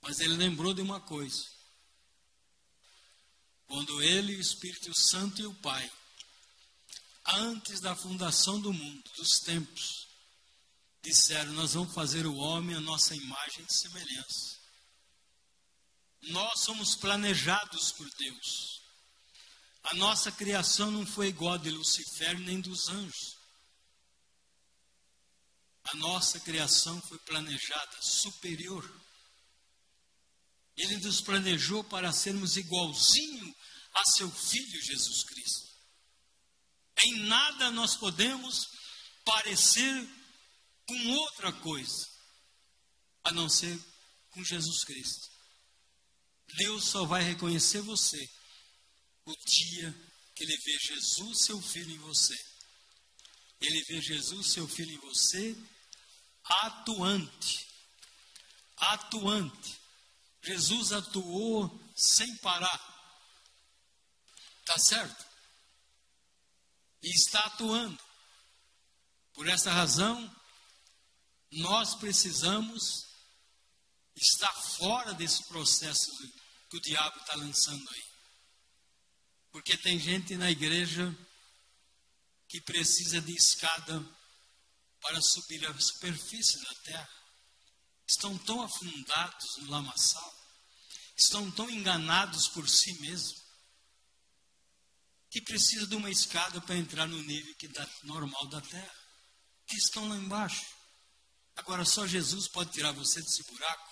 Mas 0.00 0.20
ele 0.20 0.36
lembrou 0.36 0.72
de 0.72 0.80
uma 0.80 1.00
coisa. 1.00 1.44
Quando 3.66 4.02
ele, 4.02 4.36
o 4.36 4.40
Espírito 4.40 4.94
Santo 4.94 5.42
e 5.42 5.46
o 5.46 5.54
Pai 5.54 5.90
antes 7.26 7.80
da 7.80 7.94
fundação 7.94 8.58
do 8.58 8.72
mundo, 8.72 9.10
dos 9.16 9.40
tempos, 9.40 10.08
disseram: 11.02 11.52
Nós 11.52 11.74
vamos 11.74 11.94
fazer 11.94 12.26
o 12.26 12.36
homem 12.36 12.74
a 12.74 12.80
nossa 12.80 13.14
imagem 13.14 13.64
e 13.68 13.72
semelhança. 13.72 14.58
Nós 16.22 16.60
somos 16.60 16.96
planejados 16.96 17.92
por 17.92 18.08
Deus. 18.16 18.82
A 19.84 19.94
nossa 19.94 20.32
criação 20.32 20.90
não 20.90 21.06
foi 21.06 21.28
igual 21.28 21.54
a 21.54 21.58
de 21.58 21.70
Lucifer 21.70 22.38
nem 22.40 22.60
dos 22.60 22.88
anjos. 22.88 23.37
A 25.92 25.96
nossa 25.96 26.38
criação 26.40 27.00
foi 27.02 27.18
planejada 27.20 28.02
superior. 28.02 28.84
Ele 30.76 30.96
nos 30.98 31.20
planejou 31.20 31.82
para 31.84 32.12
sermos 32.12 32.56
igualzinho 32.56 33.54
a 33.94 34.04
seu 34.04 34.30
filho 34.30 34.82
Jesus 34.82 35.24
Cristo. 35.24 35.68
Em 37.04 37.20
nada 37.26 37.70
nós 37.70 37.96
podemos 37.96 38.66
parecer 39.24 40.08
com 40.86 41.08
outra 41.10 41.52
coisa, 41.52 42.06
a 43.24 43.32
não 43.32 43.48
ser 43.48 43.78
com 44.30 44.44
Jesus 44.44 44.84
Cristo. 44.84 45.28
Deus 46.56 46.84
só 46.84 47.04
vai 47.04 47.22
reconhecer 47.22 47.80
você 47.80 48.28
o 49.26 49.34
dia 49.46 49.94
que 50.34 50.44
ele 50.44 50.56
vê 50.56 50.78
Jesus, 50.78 51.44
seu 51.44 51.60
filho, 51.60 51.90
em 51.90 51.98
você. 51.98 52.36
Ele 53.60 53.82
vê 53.84 54.00
Jesus, 54.00 54.52
seu 54.52 54.68
filho, 54.68 54.92
em 54.92 54.98
você, 54.98 55.56
atuante. 56.48 57.66
Atuante. 58.76 59.78
Jesus 60.42 60.92
atuou 60.92 61.80
sem 61.94 62.36
parar. 62.38 62.80
Tá 64.64 64.78
certo? 64.78 65.26
E 67.02 67.10
está 67.10 67.40
atuando. 67.40 67.98
Por 69.34 69.48
essa 69.48 69.70
razão, 69.70 70.34
nós 71.52 71.94
precisamos 71.94 73.06
estar 74.16 74.52
fora 74.52 75.14
desse 75.14 75.44
processo 75.44 76.10
que 76.68 76.76
o 76.76 76.80
diabo 76.80 77.18
está 77.20 77.34
lançando 77.36 77.88
aí. 77.90 78.04
Porque 79.50 79.76
tem 79.76 79.98
gente 79.98 80.36
na 80.36 80.50
igreja 80.50 81.16
que 82.48 82.60
precisa 82.60 83.20
de 83.20 83.34
escada 83.34 84.17
para 85.00 85.20
subir 85.20 85.64
a 85.66 85.80
superfície 85.80 86.60
da 86.62 86.74
terra. 86.82 87.08
Estão 88.06 88.36
tão 88.38 88.62
afundados 88.62 89.56
no 89.58 89.70
lamaçal, 89.70 90.34
estão 91.16 91.50
tão 91.50 91.68
enganados 91.68 92.48
por 92.48 92.68
si 92.68 92.98
mesmos, 93.00 93.42
que 95.30 95.42
precisa 95.42 95.86
de 95.86 95.94
uma 95.94 96.10
escada 96.10 96.60
para 96.62 96.76
entrar 96.76 97.06
no 97.06 97.22
nível 97.22 97.54
que 97.56 97.68
dá, 97.68 97.86
normal 98.04 98.48
da 98.48 98.62
terra, 98.62 98.94
que 99.66 99.76
estão 99.76 100.08
lá 100.08 100.16
embaixo. 100.16 100.64
Agora 101.56 101.84
só 101.84 102.06
Jesus 102.06 102.48
pode 102.48 102.72
tirar 102.72 102.92
você 102.92 103.20
desse 103.20 103.42
buraco. 103.44 103.88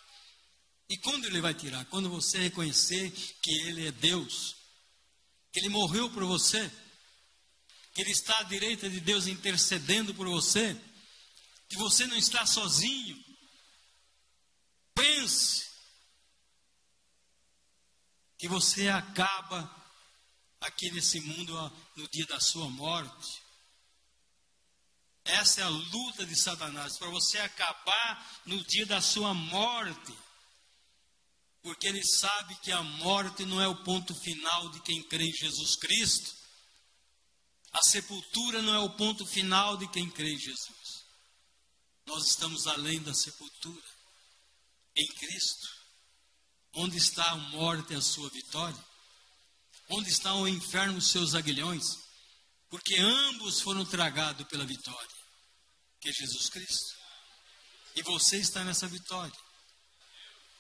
E 0.89 0.97
quando 0.99 1.27
ele 1.27 1.41
vai 1.41 1.53
tirar? 1.53 1.85
Quando 1.87 2.09
você 2.09 2.39
reconhecer 2.39 3.11
que 3.11 3.51
ele 3.67 3.89
é 3.89 3.93
Deus, 3.93 4.57
que 5.53 5.61
ele 5.61 5.69
morreu 5.69 6.09
por 6.11 6.25
você, 6.25 6.71
que 7.97 8.03
Ele 8.03 8.11
está 8.11 8.39
à 8.41 8.43
direita 8.43 8.91
de 8.91 9.01
Deus 9.01 9.27
intercedendo 9.27 10.15
por 10.15 10.29
você, 10.29 10.79
que 11.69 11.77
você 11.77 12.07
não 12.07 12.17
está 12.17 12.47
sozinho. 12.47 13.23
Pense 14.95 15.67
que 18.39 18.49
você 18.49 18.89
acaba 18.89 19.75
aqui 20.61 20.91
nesse 20.91 21.21
mundo 21.21 21.53
no 21.97 22.09
dia 22.09 22.27
da 22.27 22.41
sua 22.41 22.69
morte. 22.71 23.43
Essa 25.25 25.63
é 25.63 25.65
a 25.65 25.69
luta 25.69 26.25
de 26.25 26.41
Satanás, 26.41 26.97
para 26.99 27.11
você 27.11 27.39
acabar 27.39 28.43
no 28.47 28.63
dia 28.65 28.87
da 28.87 29.01
sua 29.01 29.35
morte. 29.35 30.17
Porque 31.63 31.89
ele 31.89 32.05
sabe 32.05 32.55
que 32.61 32.71
a 32.71 32.83
morte 32.83 33.45
não 33.45 33.61
é 33.61 33.67
o 33.67 33.83
ponto 33.83 34.15
final 34.15 34.71
de 34.71 34.81
quem 34.83 35.03
crê 35.03 35.25
em 35.25 35.33
Jesus 35.33 35.75
Cristo. 35.77 36.33
A 37.73 37.83
sepultura 37.83 38.63
não 38.63 38.73
é 38.73 38.79
o 38.79 38.91
ponto 38.91 39.27
final 39.27 39.77
de 39.77 39.89
quem 39.89 40.09
crê 40.09 40.33
em 40.33 40.39
Jesus. 40.39 40.86
Nós 42.07 42.29
estamos 42.29 42.67
além 42.67 43.03
da 43.03 43.13
sepultura, 43.13 43.85
em 44.95 45.07
Cristo. 45.07 45.69
Onde 46.75 46.97
está 46.97 47.25
a 47.31 47.37
morte 47.37 47.95
a 47.95 48.01
sua 48.01 48.29
vitória? 48.31 48.85
Onde 49.89 50.11
está 50.11 50.35
o 50.35 50.47
inferno 50.47 50.99
os 50.99 51.11
seus 51.11 51.35
aguilhões? 51.35 51.85
Porque 52.69 52.97
ambos 52.97 53.61
foram 53.61 53.85
tragados 53.85 54.47
pela 54.49 54.65
vitória, 54.65 55.17
que 56.01 56.09
é 56.09 56.13
Jesus 56.13 56.49
Cristo. 56.49 56.97
E 57.97 58.03
você 58.03 58.39
está 58.39 58.63
nessa 58.63 58.87
vitória. 58.87 59.37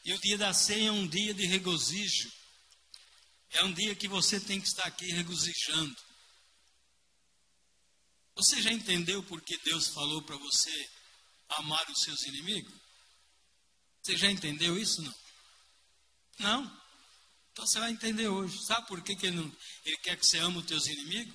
E 0.04 0.12
o 0.12 0.20
dia 0.20 0.38
da 0.38 0.54
ceia 0.54 0.88
é 0.88 0.92
um 0.92 1.06
dia 1.06 1.34
de 1.34 1.46
regozijo. 1.46 2.30
É 3.50 3.64
um 3.64 3.72
dia 3.72 3.94
que 3.94 4.08
você 4.08 4.40
tem 4.40 4.60
que 4.60 4.68
estar 4.68 4.84
aqui 4.84 5.06
regozijando. 5.12 5.96
Você 8.36 8.62
já 8.62 8.72
entendeu 8.72 9.22
por 9.22 9.40
que 9.42 9.56
Deus 9.58 9.88
falou 9.88 10.22
para 10.22 10.36
você 10.36 10.95
amar 11.48 11.84
os 11.90 12.00
seus 12.02 12.22
inimigos? 12.24 12.72
Você 14.02 14.16
já 14.16 14.30
entendeu 14.30 14.78
isso? 14.78 15.02
Não? 15.02 15.14
Não? 16.38 16.80
Então 17.52 17.66
você 17.66 17.78
vai 17.78 17.90
entender 17.90 18.28
hoje. 18.28 18.58
Sabe 18.66 18.86
por 18.86 19.02
que, 19.02 19.16
que 19.16 19.26
ele, 19.26 19.36
não, 19.36 19.56
ele 19.84 19.96
quer 19.98 20.16
que 20.16 20.26
você 20.26 20.38
ame 20.38 20.58
os 20.58 20.66
teus 20.66 20.86
inimigos? 20.86 21.34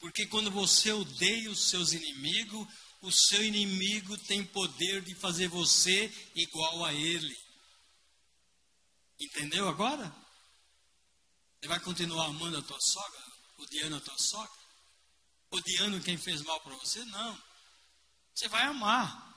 Porque 0.00 0.26
quando 0.26 0.50
você 0.50 0.92
odeia 0.92 1.50
os 1.50 1.70
seus 1.70 1.92
inimigos, 1.92 2.66
o 3.00 3.10
seu 3.10 3.44
inimigo 3.44 4.16
tem 4.26 4.44
poder 4.44 5.02
de 5.02 5.14
fazer 5.14 5.48
você 5.48 6.12
igual 6.34 6.84
a 6.84 6.92
ele. 6.92 7.36
Entendeu 9.20 9.68
agora? 9.68 10.14
Você 11.60 11.68
vai 11.68 11.80
continuar 11.80 12.26
amando 12.26 12.58
a 12.58 12.62
tua 12.62 12.78
sogra, 12.80 13.22
odiando 13.58 13.96
a 13.96 14.00
tua 14.00 14.18
sogra? 14.18 14.58
odiando 15.50 16.00
quem 16.02 16.16
fez 16.16 16.42
mal 16.42 16.60
para 16.60 16.76
você, 16.76 17.04
não. 17.06 17.42
Você 18.38 18.46
vai 18.46 18.62
amar. 18.62 19.36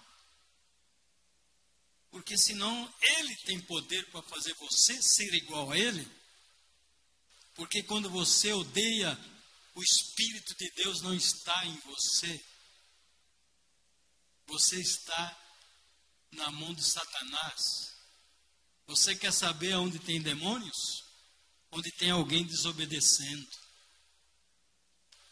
Porque 2.12 2.38
senão 2.38 2.94
ele 3.02 3.36
tem 3.38 3.60
poder 3.62 4.06
para 4.12 4.22
fazer 4.22 4.54
você 4.54 5.02
ser 5.02 5.34
igual 5.34 5.72
a 5.72 5.78
ele. 5.78 6.08
Porque 7.56 7.82
quando 7.82 8.12
você 8.12 8.54
odeia, 8.54 9.18
o 9.74 9.82
Espírito 9.82 10.56
de 10.56 10.70
Deus 10.76 11.02
não 11.02 11.16
está 11.16 11.66
em 11.66 11.76
você. 11.80 12.46
Você 14.46 14.80
está 14.80 15.36
na 16.34 16.52
mão 16.52 16.72
de 16.72 16.84
Satanás. 16.84 17.96
Você 18.86 19.16
quer 19.16 19.34
saber 19.34 19.74
onde 19.78 19.98
tem 19.98 20.22
demônios? 20.22 21.04
Onde 21.72 21.92
tem 21.94 22.12
alguém 22.12 22.46
desobedecendo. 22.46 23.50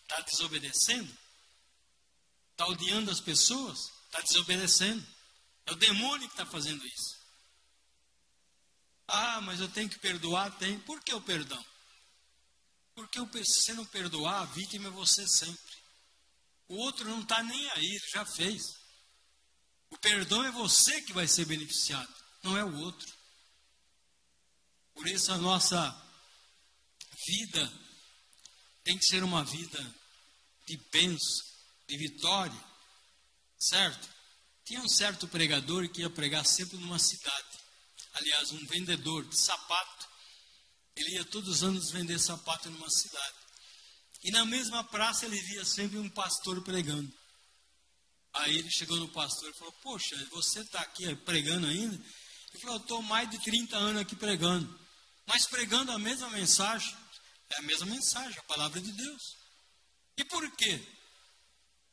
Está 0.01 0.21
desobedecendo? 0.21 1.28
Está 2.59 2.73
odiando 2.73 3.09
as 3.09 3.21
pessoas? 3.21 3.89
Está 4.07 4.19
desobedecendo. 4.19 5.07
É 5.65 5.71
o 5.71 5.77
demônio 5.77 6.27
que 6.27 6.33
está 6.33 6.45
fazendo 6.45 6.85
isso. 6.85 7.17
Ah, 9.07 9.39
mas 9.39 9.61
eu 9.61 9.69
tenho 9.69 9.89
que 9.89 9.97
perdoar? 9.97 10.51
Tem. 10.57 10.77
Por 10.81 11.01
que 11.01 11.13
o 11.13 11.21
perdão? 11.21 11.65
Porque 12.93 13.17
se 13.45 13.61
você 13.61 13.73
não 13.73 13.85
perdoar, 13.85 14.41
a 14.41 14.45
vítima 14.47 14.89
é 14.89 14.91
você 14.91 15.25
sempre. 15.25 15.77
O 16.67 16.75
outro 16.75 17.07
não 17.07 17.21
está 17.21 17.41
nem 17.41 17.69
aí, 17.71 17.97
já 18.11 18.25
fez. 18.25 18.61
O 19.89 19.97
perdão 19.97 20.43
é 20.43 20.51
você 20.51 21.01
que 21.03 21.13
vai 21.13 21.29
ser 21.29 21.45
beneficiado, 21.45 22.13
não 22.43 22.57
é 22.57 22.63
o 22.65 22.77
outro. 22.79 23.07
Por 24.93 25.07
isso 25.07 25.31
a 25.31 25.37
nossa 25.37 25.79
vida 27.25 27.73
tem 28.83 28.97
que 28.97 29.05
ser 29.05 29.23
uma 29.23 29.45
vida 29.45 29.95
de 30.67 30.75
bênção, 30.91 31.48
de 31.89 31.97
vitória, 31.97 32.65
certo? 33.57 34.07
Tinha 34.63 34.81
um 34.81 34.87
certo 34.87 35.27
pregador 35.27 35.89
que 35.89 36.01
ia 36.01 36.09
pregar 36.09 36.45
sempre 36.45 36.77
numa 36.77 36.99
cidade. 36.99 37.59
Aliás, 38.13 38.51
um 38.51 38.65
vendedor 38.67 39.25
de 39.27 39.35
sapato. 39.35 40.07
Ele 40.95 41.15
ia 41.15 41.25
todos 41.25 41.49
os 41.49 41.63
anos 41.63 41.89
vender 41.89 42.19
sapato 42.19 42.69
numa 42.69 42.89
cidade. 42.89 43.35
E 44.23 44.31
na 44.31 44.45
mesma 44.45 44.83
praça 44.83 45.25
ele 45.25 45.41
via 45.41 45.65
sempre 45.65 45.97
um 45.97 46.09
pastor 46.09 46.61
pregando. 46.61 47.11
Aí 48.33 48.59
ele 48.59 48.69
chegou 48.69 48.97
no 48.97 49.09
pastor 49.09 49.49
e 49.49 49.53
falou: 49.53 49.73
Poxa, 49.81 50.15
você 50.29 50.59
está 50.59 50.79
aqui 50.81 51.15
pregando 51.15 51.65
ainda? 51.65 51.95
Ele 51.95 52.61
falou: 52.61 52.77
estou 52.77 53.01
mais 53.01 53.29
de 53.31 53.39
30 53.39 53.75
anos 53.75 54.01
aqui 54.01 54.15
pregando. 54.15 54.79
Mas 55.25 55.47
pregando 55.47 55.91
a 55.91 55.97
mesma 55.97 56.29
mensagem. 56.29 56.95
É 57.49 57.57
a 57.57 57.61
mesma 57.63 57.87
mensagem, 57.87 58.37
a 58.37 58.43
palavra 58.43 58.79
de 58.79 58.91
Deus. 58.91 59.35
E 60.17 60.23
por 60.25 60.51
quê? 60.51 60.98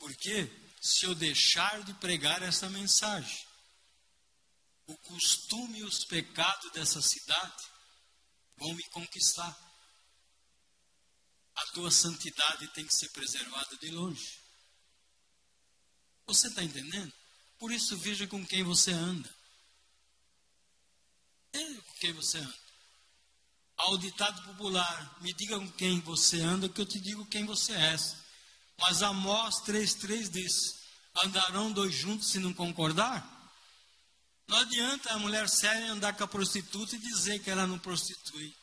Porque 0.07 0.49
se 0.81 1.05
eu 1.05 1.17
deixar 1.17 1.83
de 1.83 1.93
pregar 1.95 2.41
essa 2.41 2.71
mensagem, 2.71 3.45
o 4.87 4.97
costume 4.99 5.81
e 5.81 5.83
os 5.83 6.05
pecados 6.05 6.71
dessa 6.71 7.03
cidade 7.03 7.65
vão 8.57 8.73
me 8.73 8.85
conquistar. 8.91 9.53
A 11.57 11.67
tua 11.73 11.91
santidade 11.91 12.69
tem 12.69 12.87
que 12.87 12.95
ser 12.95 13.09
preservada 13.09 13.77
de 13.79 13.91
longe. 13.91 14.39
Você 16.25 16.47
está 16.47 16.63
entendendo? 16.63 17.13
Por 17.59 17.73
isso 17.73 17.97
veja 17.97 18.29
com 18.29 18.47
quem 18.47 18.63
você 18.63 18.93
anda. 18.93 19.35
É 21.53 21.75
com 21.75 21.93
quem 21.95 22.13
você 22.13 22.39
anda. 22.39 22.59
Ao 23.77 23.99
ditado 23.99 24.41
popular, 24.45 25.21
me 25.21 25.33
diga 25.33 25.59
com 25.59 25.73
quem 25.73 25.99
você 26.03 26.41
anda, 26.43 26.69
que 26.69 26.81
eu 26.81 26.87
te 26.87 27.01
digo 27.01 27.27
quem 27.27 27.45
você 27.45 27.73
é. 27.73 28.26
Mas 28.79 29.03
Amós 29.03 29.57
3,3 29.63 30.31
diz: 30.31 30.53
andarão 31.25 31.73
dois 31.73 31.95
juntos 31.95 32.31
se 32.31 32.39
não 32.39 32.53
concordar? 32.53 33.35
Não 34.49 34.59
adianta 34.59 35.13
a 35.13 35.19
mulher 35.19 35.49
séria 35.49 35.93
andar 35.93 36.17
com 36.17 36.25
a 36.25 36.29
prostituta 36.29 36.95
e 36.95 36.99
dizer 36.99 37.41
que 37.41 37.51
ela 37.51 37.67
não 37.67 37.79
prostitui. 37.79 38.55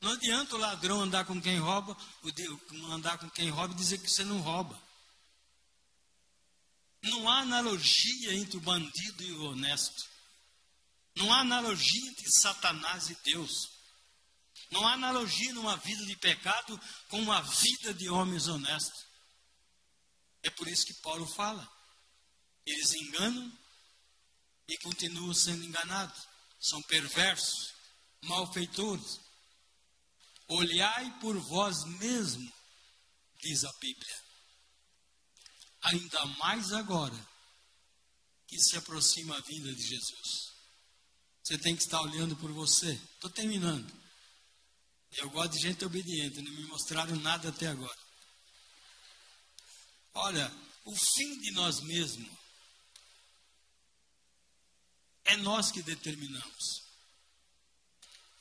Não 0.00 0.12
adianta 0.12 0.56
o 0.56 0.58
ladrão 0.58 1.00
andar 1.00 1.24
com 1.24 1.40
quem 1.40 1.58
rouba, 1.58 1.96
andar 2.90 3.18
com 3.18 3.30
quem 3.30 3.50
rouba 3.50 3.72
e 3.72 3.76
dizer 3.76 3.98
que 3.98 4.10
você 4.10 4.24
não 4.24 4.40
rouba. 4.40 4.80
Não 7.04 7.28
há 7.28 7.40
analogia 7.40 8.34
entre 8.34 8.56
o 8.56 8.60
bandido 8.60 9.22
e 9.22 9.32
o 9.32 9.44
honesto. 9.50 10.10
Não 11.16 11.32
há 11.32 11.40
analogia 11.40 12.10
entre 12.10 12.30
Satanás 12.30 13.10
e 13.10 13.16
Deus. 13.24 13.71
Não 14.72 14.88
há 14.88 14.94
analogia 14.94 15.52
numa 15.52 15.76
vida 15.76 16.04
de 16.06 16.16
pecado 16.16 16.80
com 17.08 17.20
uma 17.20 17.42
vida 17.42 17.92
de 17.92 18.08
homens 18.08 18.48
honestos. 18.48 19.04
É 20.42 20.48
por 20.48 20.66
isso 20.66 20.86
que 20.86 20.94
Paulo 20.94 21.26
fala. 21.26 21.70
Eles 22.64 22.94
enganam 22.94 23.52
e 24.66 24.78
continuam 24.78 25.34
sendo 25.34 25.62
enganados. 25.62 26.26
São 26.58 26.80
perversos, 26.84 27.74
malfeitores. 28.22 29.20
Olhai 30.48 31.18
por 31.20 31.36
vós 31.36 31.84
mesmo, 31.98 32.50
diz 33.42 33.64
a 33.64 33.72
Bíblia. 33.78 34.22
Ainda 35.82 36.24
mais 36.38 36.72
agora 36.72 37.28
que 38.46 38.58
se 38.58 38.74
aproxima 38.78 39.36
a 39.36 39.40
vinda 39.42 39.70
de 39.74 39.82
Jesus. 39.82 40.52
Você 41.42 41.58
tem 41.58 41.76
que 41.76 41.82
estar 41.82 42.00
olhando 42.00 42.34
por 42.36 42.50
você. 42.52 42.92
Estou 42.92 43.28
terminando. 43.28 44.01
Eu 45.18 45.30
gosto 45.30 45.52
de 45.52 45.60
gente 45.60 45.84
obediente, 45.84 46.40
não 46.40 46.52
me 46.52 46.66
mostraram 46.66 47.16
nada 47.16 47.50
até 47.50 47.66
agora. 47.66 47.98
Olha, 50.14 50.52
o 50.84 50.94
fim 50.94 51.40
de 51.40 51.50
nós 51.52 51.80
mesmos 51.80 52.30
é 55.24 55.36
nós 55.36 55.70
que 55.70 55.82
determinamos. 55.82 56.82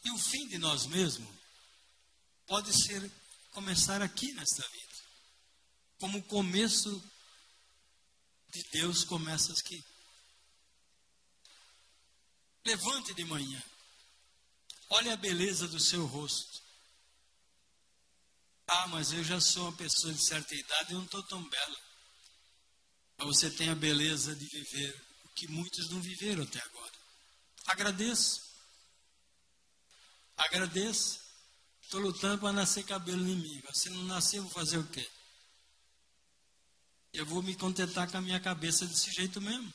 E 0.04 0.12
o 0.12 0.18
fim 0.18 0.48
de 0.48 0.58
nós 0.58 0.86
mesmos 0.88 1.30
pode 2.48 2.72
ser 2.74 3.12
começar 3.52 4.02
aqui 4.02 4.32
nesta 4.34 4.68
vida. 4.68 4.96
Como 6.00 6.18
o 6.18 6.24
começo 6.24 7.04
de 8.50 8.64
Deus 8.72 9.04
começa 9.04 9.54
aqui. 9.54 9.84
Levante 12.66 13.14
de 13.14 13.26
manhã. 13.26 13.64
Olhe 14.94 15.10
a 15.10 15.16
beleza 15.16 15.70
do 15.70 15.80
seu 15.80 16.06
rosto. 16.06 16.62
Ah, 18.68 18.88
mas 18.88 19.14
eu 19.14 19.24
já 19.24 19.40
sou 19.40 19.64
uma 19.64 19.78
pessoa 19.78 20.14
de 20.14 20.22
certa 20.22 20.54
idade 20.54 20.92
e 20.92 20.96
não 20.96 21.06
estou 21.06 21.24
tão 21.24 21.42
bela. 21.50 21.78
Mas 23.18 23.28
você 23.28 23.50
tem 23.50 23.70
a 23.70 23.76
beleza 23.76 24.36
de 24.36 24.46
viver 24.46 25.02
o 25.24 25.30
que 25.30 25.48
muitos 25.48 25.90
não 25.90 26.02
viveram 26.02 26.44
até 26.44 26.60
agora. 26.62 26.92
Agradeça. 27.68 28.42
Agradeça. 30.36 31.22
Estou 31.82 32.02
lutando 32.02 32.40
para 32.40 32.52
nascer 32.52 32.84
cabelo 32.84 33.26
em 33.30 33.36
mim. 33.38 33.64
Se 33.74 33.90
não 33.90 34.04
nascer, 34.04 34.42
vou 34.42 34.52
fazer 34.52 34.78
o 34.78 34.88
quê? 34.88 35.10
Eu 37.14 37.26
vou 37.26 37.42
me 37.42 37.56
contentar 37.56 38.12
com 38.12 38.18
a 38.18 38.22
minha 38.22 38.42
cabeça 38.42 38.86
desse 38.86 39.10
jeito 39.12 39.40
mesmo. 39.40 39.74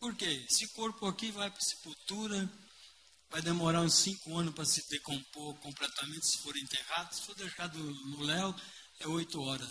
Por 0.00 0.16
quê? 0.16 0.46
Esse 0.50 0.66
corpo 0.68 1.06
aqui 1.06 1.30
vai 1.30 1.50
para 1.50 1.60
sepultura, 1.60 2.50
vai 3.28 3.42
demorar 3.42 3.82
uns 3.82 3.94
cinco 4.02 4.36
anos 4.36 4.54
para 4.54 4.64
se 4.64 4.88
decompor 4.88 5.54
completamente 5.58 6.26
se 6.26 6.38
for 6.38 6.56
enterrado. 6.56 7.14
Se 7.14 7.22
for 7.22 7.34
deixado 7.34 7.78
no 7.78 8.22
léu, 8.22 8.54
é 8.98 9.06
oito 9.06 9.40
horas, 9.42 9.70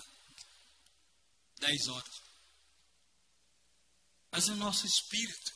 dez 1.60 1.88
horas. 1.88 2.22
Mas 4.32 4.48
o 4.48 4.56
nosso 4.56 4.86
espírito 4.86 5.52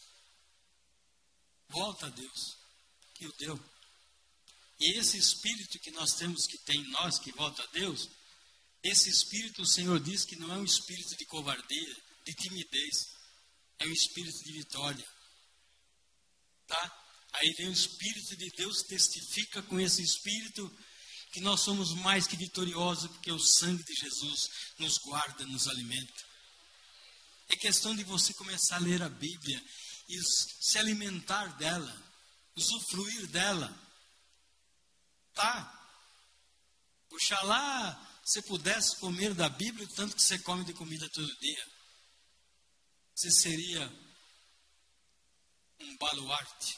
volta 1.70 2.08
a 2.08 2.10
Deus, 2.10 2.58
que 3.14 3.28
o 3.28 3.34
deu. 3.34 3.64
E 4.80 4.98
esse 4.98 5.18
espírito 5.18 5.80
que 5.80 5.92
nós 5.92 6.14
temos, 6.16 6.48
que 6.48 6.58
tem 6.58 6.82
em 6.82 6.90
nós, 6.90 7.20
que 7.20 7.32
volta 7.34 7.62
a 7.62 7.68
Deus, 7.68 8.10
esse 8.82 9.08
espírito, 9.08 9.62
o 9.62 9.68
Senhor 9.68 10.00
diz 10.00 10.26
que 10.26 10.36
não 10.36 10.52
é 10.52 10.58
um 10.58 10.66
espírito 10.66 11.16
de 11.16 11.26
covardia, 11.26 11.98
de 12.26 12.34
timidez, 12.34 13.13
é 13.84 13.88
um 13.88 13.92
espírito 13.92 14.44
de 14.44 14.54
vitória. 14.54 15.08
Tá? 16.68 17.04
Aí 17.34 17.52
vem 17.58 17.68
o 17.68 17.74
Espírito 17.74 18.36
de 18.38 18.50
Deus, 18.52 18.84
testifica 18.84 19.62
com 19.64 19.80
esse 19.80 20.02
Espírito 20.02 20.72
que 21.32 21.42
nós 21.42 21.62
somos 21.62 21.94
mais 21.96 22.28
que 22.28 22.38
vitoriosos, 22.38 23.10
porque 23.12 23.32
o 23.32 23.40
sangue 23.40 23.84
de 23.84 23.94
Jesus 23.96 24.50
nos 24.78 24.98
guarda, 25.00 25.46
nos 25.48 25.68
alimenta. 25.68 26.24
É 27.50 27.56
questão 27.56 27.96
de 27.96 28.04
você 28.04 28.34
começar 28.36 28.76
a 28.78 28.80
ler 28.80 29.02
a 29.02 29.10
Bíblia 29.10 29.62
e 30.08 30.22
se 30.22 30.78
alimentar 30.78 31.58
dela, 31.58 32.14
usufruir 32.56 33.28
dela. 33.28 33.76
Tá? 35.34 35.80
Oxalá 37.10 38.10
você 38.24 38.42
pudesse 38.44 38.96
comer 39.00 39.34
da 39.34 39.50
Bíblia 39.50 39.86
o 39.86 39.94
tanto 39.96 40.16
que 40.16 40.22
você 40.22 40.40
come 40.40 40.64
de 40.64 40.74
comida 40.74 41.10
todo 41.10 41.40
dia. 41.40 41.73
Você 43.16 43.30
seria 43.32 43.92
um 45.80 45.98
baluarte. 45.98 46.78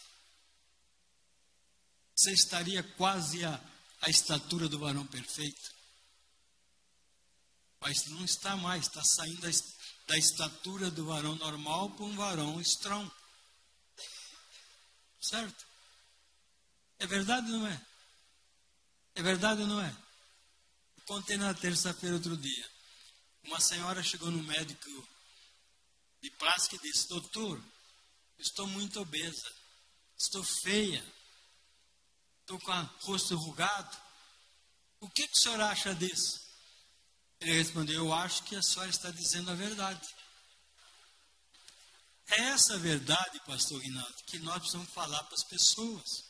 Você 2.15 2.31
estaria 2.31 2.83
quase 2.83 3.43
a, 3.45 3.61
a 4.01 4.09
estatura 4.09 4.67
do 4.67 4.79
varão 4.79 5.05
perfeito. 5.07 5.73
Mas 7.79 8.05
não 8.07 8.23
está 8.25 8.55
mais, 8.57 8.87
está 8.87 9.03
saindo 9.03 9.41
da, 9.41 9.49
da 10.07 10.17
estatura 10.17 10.89
do 10.89 11.05
varão 11.05 11.35
normal 11.35 11.91
para 11.91 12.05
um 12.05 12.15
varão 12.15 12.61
strong. 12.61 13.11
Certo? 15.21 15.65
É 16.99 17.07
verdade 17.07 17.51
ou 17.51 17.59
não 17.59 17.67
é? 17.67 17.85
É 19.15 19.23
verdade 19.23 19.61
ou 19.61 19.67
não 19.67 19.81
é? 19.81 19.95
Contei 21.05 21.37
na 21.37 21.53
terça-feira 21.53 22.15
outro 22.15 22.35
dia. 22.35 22.69
Uma 23.43 23.59
senhora 23.59 24.01
chegou 24.01 24.31
no 24.31 24.41
médico 24.43 25.14
de 26.25 26.31
plástica 26.37 26.75
e 26.75 26.91
disse: 26.91 27.07
Doutor, 27.07 27.61
estou 28.39 28.67
muito 28.67 28.99
obesa, 28.99 29.55
estou 30.17 30.43
feia, 30.43 31.05
estou 32.41 32.59
com 32.59 32.71
o 32.71 32.83
rosto 33.01 33.33
enrugado. 33.33 33.97
O 34.99 35.09
que, 35.09 35.27
que 35.27 35.37
o 35.37 35.41
senhor 35.41 35.61
acha 35.61 35.93
disso? 35.93 36.41
Ele 37.39 37.53
respondeu: 37.53 38.05
Eu 38.05 38.13
acho 38.13 38.43
que 38.43 38.55
a 38.55 38.61
senhora 38.61 38.89
está 38.89 39.11
dizendo 39.11 39.51
a 39.51 39.55
verdade. 39.55 40.07
É 42.27 42.41
essa 42.49 42.77
verdade, 42.79 43.39
pastor 43.45 43.79
Rinaldo, 43.79 44.23
que 44.25 44.39
nós 44.39 44.57
precisamos 44.57 44.89
falar 44.91 45.23
para 45.23 45.35
as 45.35 45.43
pessoas. 45.43 46.25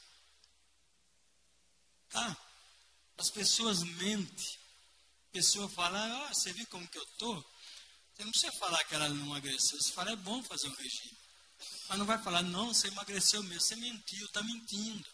Tá? 2.10 2.38
As 3.18 3.30
pessoas 3.30 3.82
mentem 3.82 4.66
pessoa 5.36 5.68
fala, 5.68 6.00
ah, 6.00 6.34
você 6.34 6.54
viu 6.54 6.66
como 6.68 6.88
que 6.88 6.98
eu 6.98 7.04
estou? 7.04 7.46
Você 8.16 8.24
não 8.24 8.32
precisa 8.32 8.52
falar 8.54 8.84
que 8.86 8.96
ela 8.96 9.10
não 9.10 9.26
emagreceu. 9.26 9.78
Você 9.78 9.92
fala, 9.92 10.12
é 10.12 10.16
bom 10.16 10.42
fazer 10.44 10.70
um 10.70 10.76
regime. 10.76 11.18
Mas 11.90 12.00
não 12.00 12.06
vai 12.06 12.22
falar, 12.22 12.42
não, 12.44 12.74
você 12.74 12.88
emagreceu 12.88 13.44
mesmo. 13.44 13.62
Você 13.62 13.76
mentiu, 13.76 14.26
está 14.26 14.42
mentindo. 14.42 15.06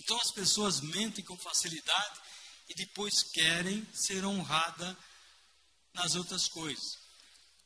Então 0.00 0.16
as 0.20 0.30
pessoas 0.30 0.80
mentem 0.80 1.24
com 1.24 1.36
facilidade 1.36 2.20
e 2.68 2.74
depois 2.74 3.24
querem 3.32 3.86
ser 3.92 4.24
honradas 4.24 4.96
nas 5.92 6.14
outras 6.14 6.46
coisas. 6.48 6.98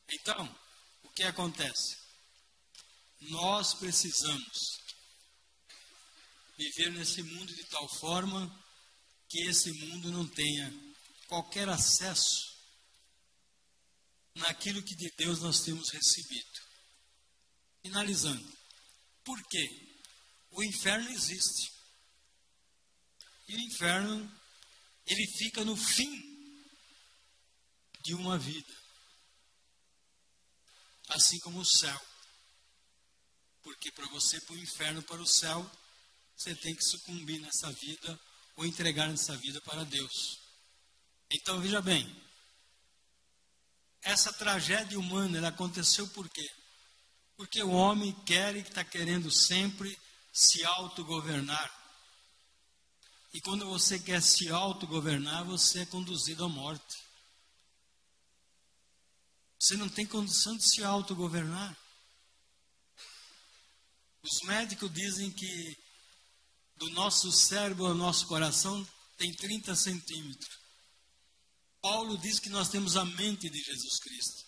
Então, 0.09 0.59
o 1.03 1.09
que 1.09 1.23
acontece? 1.23 1.97
Nós 3.21 3.75
precisamos 3.75 4.79
viver 6.57 6.91
nesse 6.91 7.21
mundo 7.21 7.53
de 7.53 7.63
tal 7.65 7.87
forma 7.99 8.63
que 9.29 9.41
esse 9.43 9.71
mundo 9.73 10.11
não 10.11 10.27
tenha 10.27 10.73
qualquer 11.27 11.69
acesso 11.69 12.52
naquilo 14.35 14.83
que 14.83 14.95
de 14.95 15.11
Deus 15.17 15.39
nós 15.39 15.61
temos 15.61 15.89
recebido. 15.89 16.61
Finalizando. 17.81 18.57
Por 19.23 19.41
quê? 19.47 19.97
O 20.51 20.63
inferno 20.63 21.09
existe. 21.09 21.71
E 23.47 23.55
o 23.55 23.59
inferno, 23.59 24.41
ele 25.05 25.27
fica 25.37 25.63
no 25.63 25.75
fim 25.75 26.33
de 28.01 28.13
uma 28.13 28.37
vida. 28.37 28.73
Assim 31.09 31.39
como 31.39 31.59
o 31.59 31.65
céu. 31.65 32.01
Porque 33.61 33.91
para 33.91 34.07
você 34.07 34.39
para 34.41 34.55
o 34.55 34.59
inferno, 34.59 35.03
para 35.03 35.21
o 35.21 35.27
céu, 35.27 35.69
você 36.35 36.55
tem 36.55 36.75
que 36.75 36.83
sucumbir 36.83 37.39
nessa 37.39 37.71
vida 37.71 38.19
ou 38.55 38.65
entregar 38.65 39.07
nessa 39.07 39.35
vida 39.37 39.61
para 39.61 39.83
Deus. 39.85 40.39
Então 41.31 41.61
veja 41.61 41.81
bem, 41.81 42.22
essa 44.03 44.33
tragédia 44.33 44.99
humana 44.99 45.37
ela 45.37 45.47
aconteceu 45.49 46.07
por 46.09 46.29
quê? 46.29 46.49
Porque 47.35 47.61
o 47.63 47.71
homem 47.71 48.11
quer 48.25 48.55
e 48.55 48.59
está 48.59 48.83
querendo 48.83 49.31
sempre 49.31 49.97
se 50.31 50.63
autogovernar. 50.63 51.71
E 53.33 53.41
quando 53.41 53.65
você 53.65 53.97
quer 53.97 54.21
se 54.21 54.49
autogovernar, 54.49 55.43
você 55.45 55.81
é 55.81 55.85
conduzido 55.85 56.43
à 56.45 56.49
morte. 56.49 57.03
Você 59.59 59.75
não 59.77 59.89
tem 59.89 60.05
condição 60.05 60.55
de 60.55 60.69
se 60.69 60.83
autogovernar. 60.83 61.75
Os 64.21 64.41
médicos 64.47 64.93
dizem 64.93 65.31
que 65.31 65.77
do 66.75 66.89
nosso 66.91 67.31
cérebro 67.31 67.85
ao 67.85 67.93
nosso 67.93 68.27
coração 68.27 68.85
tem 69.17 69.33
30 69.33 69.75
centímetros. 69.75 70.62
Paulo 71.83 72.17
diz 72.17 72.39
que 72.39 72.47
nós 72.47 72.69
temos 72.69 72.95
a 72.95 73.03
mente 73.03 73.49
de 73.49 73.61
Jesus 73.61 73.99
Cristo. 73.99 74.45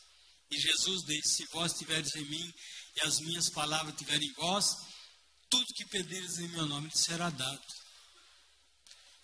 E 0.50 0.58
Jesus 0.58 1.04
diz: 1.04 1.36
Se 1.36 1.46
vós 1.48 1.74
estiveres 1.74 2.16
em 2.16 2.24
mim 2.30 2.54
e 2.96 3.02
as 3.02 3.20
minhas 3.20 3.50
palavras 3.50 3.94
estiverem 3.94 4.26
em 4.26 4.34
vós, 4.36 4.66
tudo 5.50 5.74
que 5.74 5.86
pedires 5.86 6.40
em 6.40 6.48
meu 6.48 6.66
nome 6.66 6.90
será 6.96 7.30
dado. 7.30 7.62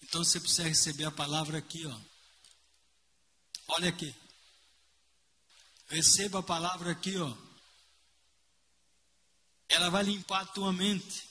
Então 0.03 0.25
você 0.25 0.41
precisa 0.41 0.67
receber 0.67 1.05
a 1.05 1.11
palavra 1.11 1.57
aqui, 1.57 1.85
ó. 1.87 2.01
Olha 3.75 3.87
aqui. 3.87 4.13
Receba 5.87 6.39
a 6.39 6.43
palavra 6.43 6.91
aqui, 6.91 7.15
ó. 7.15 7.33
Ela 9.69 9.89
vai 9.89 10.03
limpar 10.03 10.41
a 10.41 10.47
tua 10.47 10.73
mente. 10.73 11.29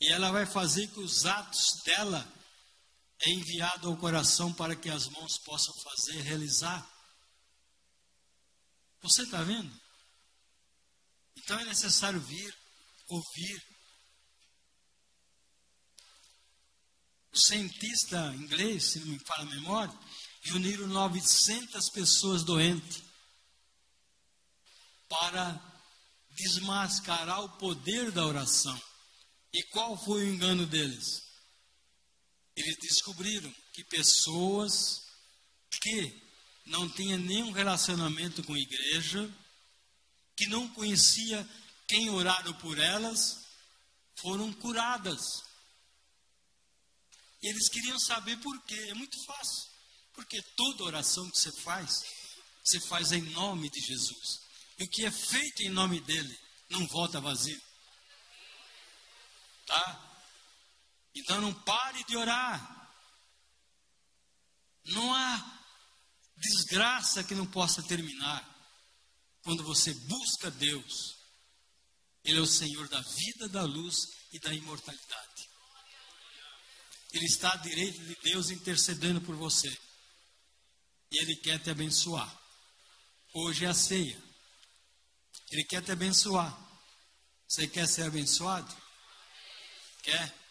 E 0.00 0.08
ela 0.08 0.32
vai 0.32 0.44
fazer 0.44 0.88
que 0.88 0.98
os 0.98 1.24
atos 1.24 1.82
dela 1.84 2.41
é 3.22 3.30
enviado 3.30 3.88
ao 3.88 3.96
coração 3.96 4.52
para 4.52 4.74
que 4.74 4.90
as 4.90 5.08
mãos 5.08 5.38
possam 5.38 5.72
fazer, 5.74 6.20
realizar. 6.22 6.88
Você 9.00 9.22
está 9.22 9.42
vendo? 9.42 9.72
Então 11.36 11.58
é 11.58 11.64
necessário 11.64 12.20
vir, 12.20 12.54
ouvir. 13.08 13.62
O 17.32 17.38
cientista 17.38 18.34
inglês, 18.34 18.92
se 18.92 19.00
não 19.00 19.06
me 19.06 19.18
fala 19.20 19.42
a 19.42 19.54
memória, 19.54 19.98
reuniram 20.42 20.86
900 20.88 21.90
pessoas 21.90 22.42
doentes 22.42 23.02
para 25.08 25.60
desmascarar 26.30 27.44
o 27.44 27.56
poder 27.58 28.10
da 28.10 28.26
oração. 28.26 28.78
E 29.52 29.62
qual 29.64 29.96
foi 29.96 30.24
o 30.24 30.34
engano 30.34 30.66
deles? 30.66 31.31
Eles 32.56 32.76
descobriram 32.80 33.52
que 33.72 33.84
pessoas 33.84 35.02
que 35.70 36.22
não 36.66 36.88
tinham 36.88 37.18
nenhum 37.18 37.50
relacionamento 37.50 38.42
com 38.44 38.54
a 38.54 38.58
igreja, 38.58 39.30
que 40.36 40.46
não 40.46 40.68
conhecia 40.68 41.48
quem 41.88 42.10
oraram 42.10 42.52
por 42.54 42.78
elas, 42.78 43.46
foram 44.16 44.52
curadas. 44.52 45.20
E 47.42 47.48
eles 47.48 47.68
queriam 47.68 47.98
saber 47.98 48.36
por 48.38 48.62
quê. 48.64 48.78
É 48.88 48.94
muito 48.94 49.22
fácil. 49.24 49.70
Porque 50.14 50.40
toda 50.56 50.84
oração 50.84 51.28
que 51.30 51.38
você 51.38 51.52
faz, 51.62 52.04
você 52.62 52.80
faz 52.80 53.12
em 53.12 53.22
nome 53.30 53.68
de 53.70 53.80
Jesus. 53.80 54.40
E 54.78 54.84
o 54.84 54.88
que 54.88 55.04
é 55.04 55.10
feito 55.10 55.62
em 55.62 55.70
nome 55.70 56.00
dele 56.00 56.38
não 56.70 56.86
volta 56.86 57.20
vazio. 57.20 57.60
Tá? 59.66 60.11
Então 61.14 61.40
não 61.40 61.54
pare 61.62 62.04
de 62.04 62.16
orar. 62.16 62.90
Não 64.86 65.14
há 65.14 65.62
desgraça 66.36 67.22
que 67.22 67.34
não 67.34 67.46
possa 67.46 67.82
terminar 67.82 68.48
quando 69.42 69.62
você 69.64 69.94
busca 69.94 70.50
Deus. 70.50 71.16
Ele 72.24 72.38
é 72.38 72.40
o 72.40 72.46
Senhor 72.46 72.88
da 72.88 73.00
vida, 73.00 73.48
da 73.48 73.62
luz 73.62 73.96
e 74.32 74.38
da 74.38 74.52
imortalidade. 74.54 75.50
Ele 77.12 77.26
está 77.26 77.52
à 77.52 77.56
direita 77.56 77.98
de 77.98 78.14
Deus 78.22 78.50
intercedendo 78.50 79.20
por 79.20 79.36
você. 79.36 79.68
E 81.10 81.18
Ele 81.22 81.36
quer 81.36 81.58
te 81.58 81.70
abençoar. 81.70 82.40
Hoje 83.34 83.64
é 83.64 83.68
a 83.68 83.74
ceia. 83.74 84.22
Ele 85.50 85.64
quer 85.64 85.82
te 85.82 85.92
abençoar. 85.92 86.58
Você 87.46 87.68
quer 87.68 87.86
ser 87.86 88.04
abençoado? 88.04 88.74
Quer? 90.02 90.41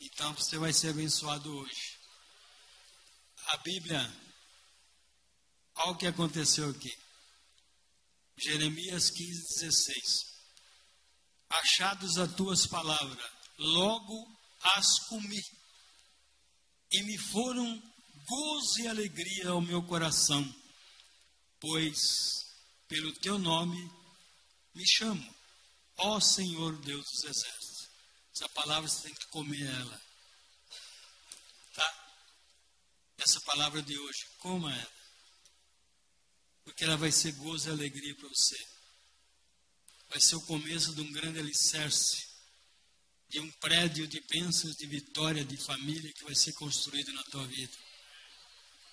Então 0.00 0.34
você 0.34 0.58
vai 0.58 0.72
ser 0.72 0.90
abençoado 0.90 1.56
hoje. 1.56 1.98
A 3.48 3.56
Bíblia, 3.58 4.00
olha 5.76 5.90
o 5.90 5.96
que 5.96 6.06
aconteceu 6.06 6.70
aqui. 6.70 6.92
Jeremias 8.38 9.10
15, 9.10 9.60
16. 9.60 10.36
Achados 11.48 12.18
as 12.18 12.34
tuas 12.34 12.66
palavras, 12.66 13.30
logo 13.58 14.36
as 14.62 14.98
comi, 15.08 15.42
e 16.92 17.02
me 17.02 17.16
foram 17.18 17.82
gozo 18.28 18.80
e 18.80 18.88
alegria 18.88 19.50
ao 19.50 19.60
meu 19.60 19.82
coração, 19.82 20.44
pois 21.60 21.96
pelo 22.88 23.12
teu 23.20 23.38
nome 23.38 23.78
me 24.74 24.86
chamo, 24.86 25.34
ó 25.98 26.20
Senhor 26.20 26.76
Deus 26.82 27.04
dos 27.04 27.24
exércitos. 27.24 27.65
Essa 28.36 28.48
palavra 28.50 28.88
você 28.88 29.02
tem 29.02 29.14
que 29.14 29.26
comer 29.28 29.66
ela. 29.66 30.00
Tá? 31.74 32.16
Essa 33.18 33.40
palavra 33.40 33.82
de 33.82 33.98
hoje, 33.98 34.26
coma 34.38 34.72
ela. 34.72 34.92
Porque 36.62 36.84
ela 36.84 36.96
vai 36.96 37.10
ser 37.10 37.32
gozo 37.32 37.68
e 37.68 37.72
alegria 37.72 38.14
para 38.14 38.28
você. 38.28 38.68
Vai 40.10 40.20
ser 40.20 40.36
o 40.36 40.42
começo 40.42 40.94
de 40.94 41.00
um 41.00 41.12
grande 41.12 41.38
alicerce 41.40 42.26
de 43.28 43.40
um 43.40 43.50
prédio 43.52 44.06
de 44.06 44.20
bênçãos, 44.20 44.76
de 44.76 44.86
vitória, 44.86 45.44
de 45.44 45.56
família 45.56 46.12
que 46.12 46.22
vai 46.22 46.34
ser 46.34 46.52
construído 46.52 47.12
na 47.12 47.24
tua 47.24 47.44
vida 47.46 47.76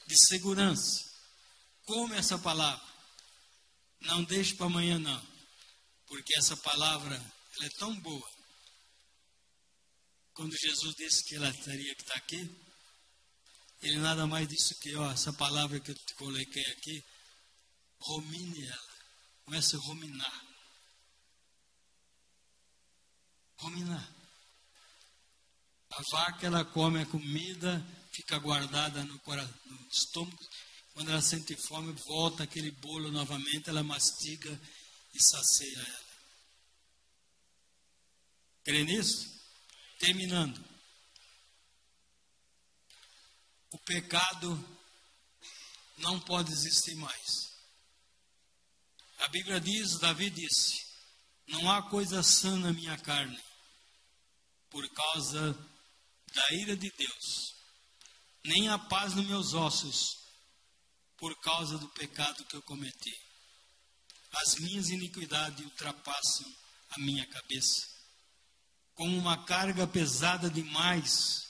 de 0.08 0.16
segurança. 0.28 1.12
Come 1.86 2.16
essa 2.16 2.38
palavra. 2.38 2.84
Não 4.02 4.24
deixe 4.24 4.56
para 4.56 4.66
amanhã, 4.66 5.00
não. 5.00 5.28
Porque 6.08 6.38
essa 6.38 6.58
palavra 6.58 7.16
ela 7.56 7.66
é 7.66 7.70
tão 7.78 8.00
boa. 8.02 8.33
Quando 10.34 10.58
Jesus 10.58 10.96
disse 10.96 11.24
que 11.24 11.36
ela 11.36 11.54
teria 11.54 11.96
que 11.96 12.02
estar 12.02 12.16
aqui, 12.16 12.50
ele 13.82 13.98
nada 13.98 14.26
mais 14.26 14.48
disse 14.48 14.76
que, 14.80 14.96
ó, 14.96 15.12
essa 15.12 15.32
palavra 15.34 15.80
que 15.80 15.92
eu 15.92 15.96
te 15.96 16.14
coloquei 16.16 16.66
aqui, 16.72 17.04
romine 18.00 18.66
ela. 18.66 18.94
Comece 19.46 19.76
a 19.76 19.80
ruminar. 19.80 20.46
Ruminar. 23.58 24.16
A 25.92 26.02
vaca, 26.12 26.48
ela 26.48 26.66
come 26.66 27.02
a 27.02 27.06
comida 27.06 27.86
fica 28.14 28.38
guardada 28.38 29.04
no, 29.04 29.14
no 29.16 29.88
estômago. 29.92 30.50
Quando 30.94 31.10
ela 31.10 31.22
sente 31.22 31.56
fome, 31.56 31.92
volta 32.08 32.44
aquele 32.44 32.72
bolo 32.72 33.12
novamente, 33.12 33.70
ela 33.70 33.84
mastiga 33.84 34.62
e 35.14 35.22
sacia 35.22 35.80
ela. 35.80 36.14
Crê 38.64 38.84
nisso? 38.84 39.33
Terminando. 40.06 40.64
O 43.72 43.78
pecado 43.80 44.80
não 45.98 46.20
pode 46.20 46.52
existir 46.52 46.96
mais. 46.96 47.54
A 49.20 49.28
Bíblia 49.30 49.62
diz, 49.62 50.00
Davi 50.00 50.30
disse: 50.30 50.86
Não 51.48 51.72
há 51.72 51.90
coisa 51.90 52.22
sã 52.22 52.58
na 52.58 52.74
minha 52.74 52.98
carne, 52.98 53.42
por 54.70 54.88
causa 54.90 55.54
da 56.34 56.54
ira 56.54 56.76
de 56.76 56.92
Deus 56.98 57.54
nem 58.46 58.68
a 58.68 58.78
paz 58.78 59.16
nos 59.16 59.26
meus 59.26 59.54
ossos, 59.54 60.18
por 61.18 61.34
causa 61.40 61.78
do 61.78 61.88
pecado 61.90 62.46
que 62.46 62.56
eu 62.56 62.62
cometi. 62.64 63.16
As 64.34 64.56
minhas 64.56 64.90
iniquidades 64.90 65.64
ultrapassam 65.64 66.54
a 66.90 67.00
minha 67.00 67.26
cabeça, 67.28 67.88
como 68.96 69.18
uma 69.18 69.44
carga 69.46 69.88
pesada 69.88 70.50
demais 70.50 71.48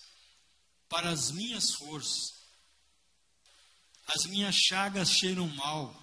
para 0.88 1.10
as 1.10 1.32
minhas 1.32 1.74
forças. 1.74 2.34
As 4.08 4.26
minhas 4.26 4.56
chagas 4.56 5.10
cheiram 5.10 5.48
mal, 5.48 5.94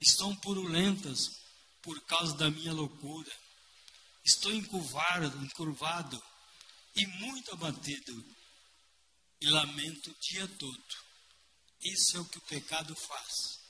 estão 0.00 0.34
purulentas 0.36 1.40
por 1.80 2.00
causa 2.06 2.36
da 2.36 2.50
minha 2.50 2.72
loucura. 2.72 3.32
Estou 4.24 4.52
encurvado, 4.52 5.44
encurvado 5.44 6.22
e 6.96 7.06
muito 7.06 7.52
abatido 7.52 8.24
e 9.40 9.48
lamento 9.48 10.10
o 10.10 10.16
dia 10.20 10.48
todo. 10.48 10.84
Isso 11.82 12.16
é 12.16 12.20
o 12.20 12.24
que 12.24 12.38
o 12.38 12.46
pecado 12.46 12.94
faz. 12.96 13.60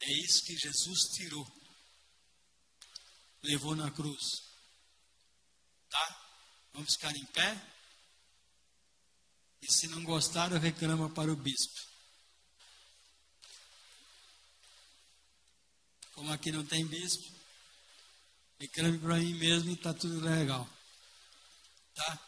É 0.00 0.12
isso 0.24 0.44
que 0.44 0.56
Jesus 0.56 1.00
tirou. 1.14 1.46
Levou 3.42 3.76
na 3.76 3.90
cruz. 3.90 4.49
Vamos 6.80 6.94
ficar 6.94 7.14
em 7.14 7.26
pé? 7.26 7.62
E 9.60 9.70
se 9.70 9.86
não 9.88 10.02
gostaram, 10.02 10.58
reclama 10.58 11.10
para 11.10 11.30
o 11.30 11.36
bispo. 11.36 11.78
Como 16.14 16.32
aqui 16.32 16.50
não 16.50 16.64
tem 16.64 16.86
bispo, 16.86 17.30
reclame 18.58 18.98
para 18.98 19.16
mim 19.16 19.34
mesmo 19.34 19.68
e 19.68 19.74
está 19.74 19.92
tudo 19.92 20.20
legal. 20.20 20.66
Tá? 21.94 22.18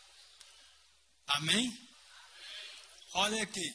Amém? 1.29 1.75
Olha 3.15 3.43
aqui. 3.43 3.75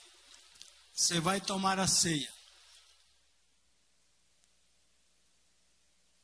Você 0.93 1.19
vai 1.19 1.41
tomar 1.41 1.79
a 1.79 1.87
ceia. 1.87 2.31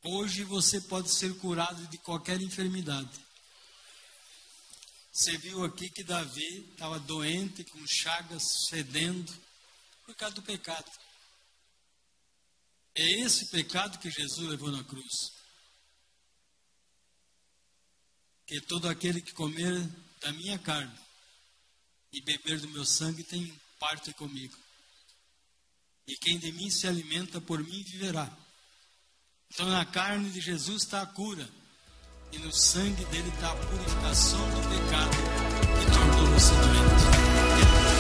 Hoje 0.04 0.44
você 0.44 0.80
pode 0.80 1.10
ser 1.10 1.36
curado 1.40 1.88
de 1.88 1.98
qualquer 1.98 2.40
enfermidade. 2.40 3.23
Você 5.14 5.38
viu 5.38 5.64
aqui 5.64 5.92
que 5.92 6.04
Davi 6.04 6.72
estava 6.72 7.00
doente, 7.00 7.64
com 7.66 7.86
chagas, 7.86 8.66
fedendo, 8.68 9.32
por 10.04 10.16
causa 10.16 10.34
do 10.34 10.42
pecado. 10.42 10.92
É 12.96 13.22
esse 13.22 13.52
pecado 13.52 14.00
que 14.00 14.10
Jesus 14.10 14.50
levou 14.50 14.72
na 14.72 14.84
cruz. 14.84 15.32
Que 18.48 18.60
todo 18.62 18.90
aquele 18.90 19.22
que 19.22 19.34
comer 19.34 19.88
da 20.20 20.32
minha 20.32 20.58
carne 20.58 21.00
e 22.12 22.20
beber 22.22 22.60
do 22.60 22.70
meu 22.70 22.84
sangue 22.84 23.24
tem 23.24 23.54
parte 23.80 24.12
comigo. 24.16 24.58
E 26.08 26.18
quem 26.18 26.40
de 26.40 26.52
mim 26.52 26.72
se 26.72 26.88
alimenta 26.88 27.40
por 27.40 27.64
mim 27.64 27.84
viverá. 27.84 28.36
Então 29.52 29.70
na 29.70 29.86
carne 29.86 30.32
de 30.32 30.42
Jesus 30.42 30.82
está 30.82 31.04
a 31.04 31.06
cura. 31.06 31.48
E 32.34 32.40
no 32.40 32.52
sangue 32.52 33.06
dele 33.06 33.30
está 33.30 33.52
a 33.52 33.56
purificação 33.56 34.40
do 34.40 34.68
pecado 34.68 35.18
que 35.80 35.92
tornou 35.92 36.26
você 36.34 36.56
doente. 36.56 37.93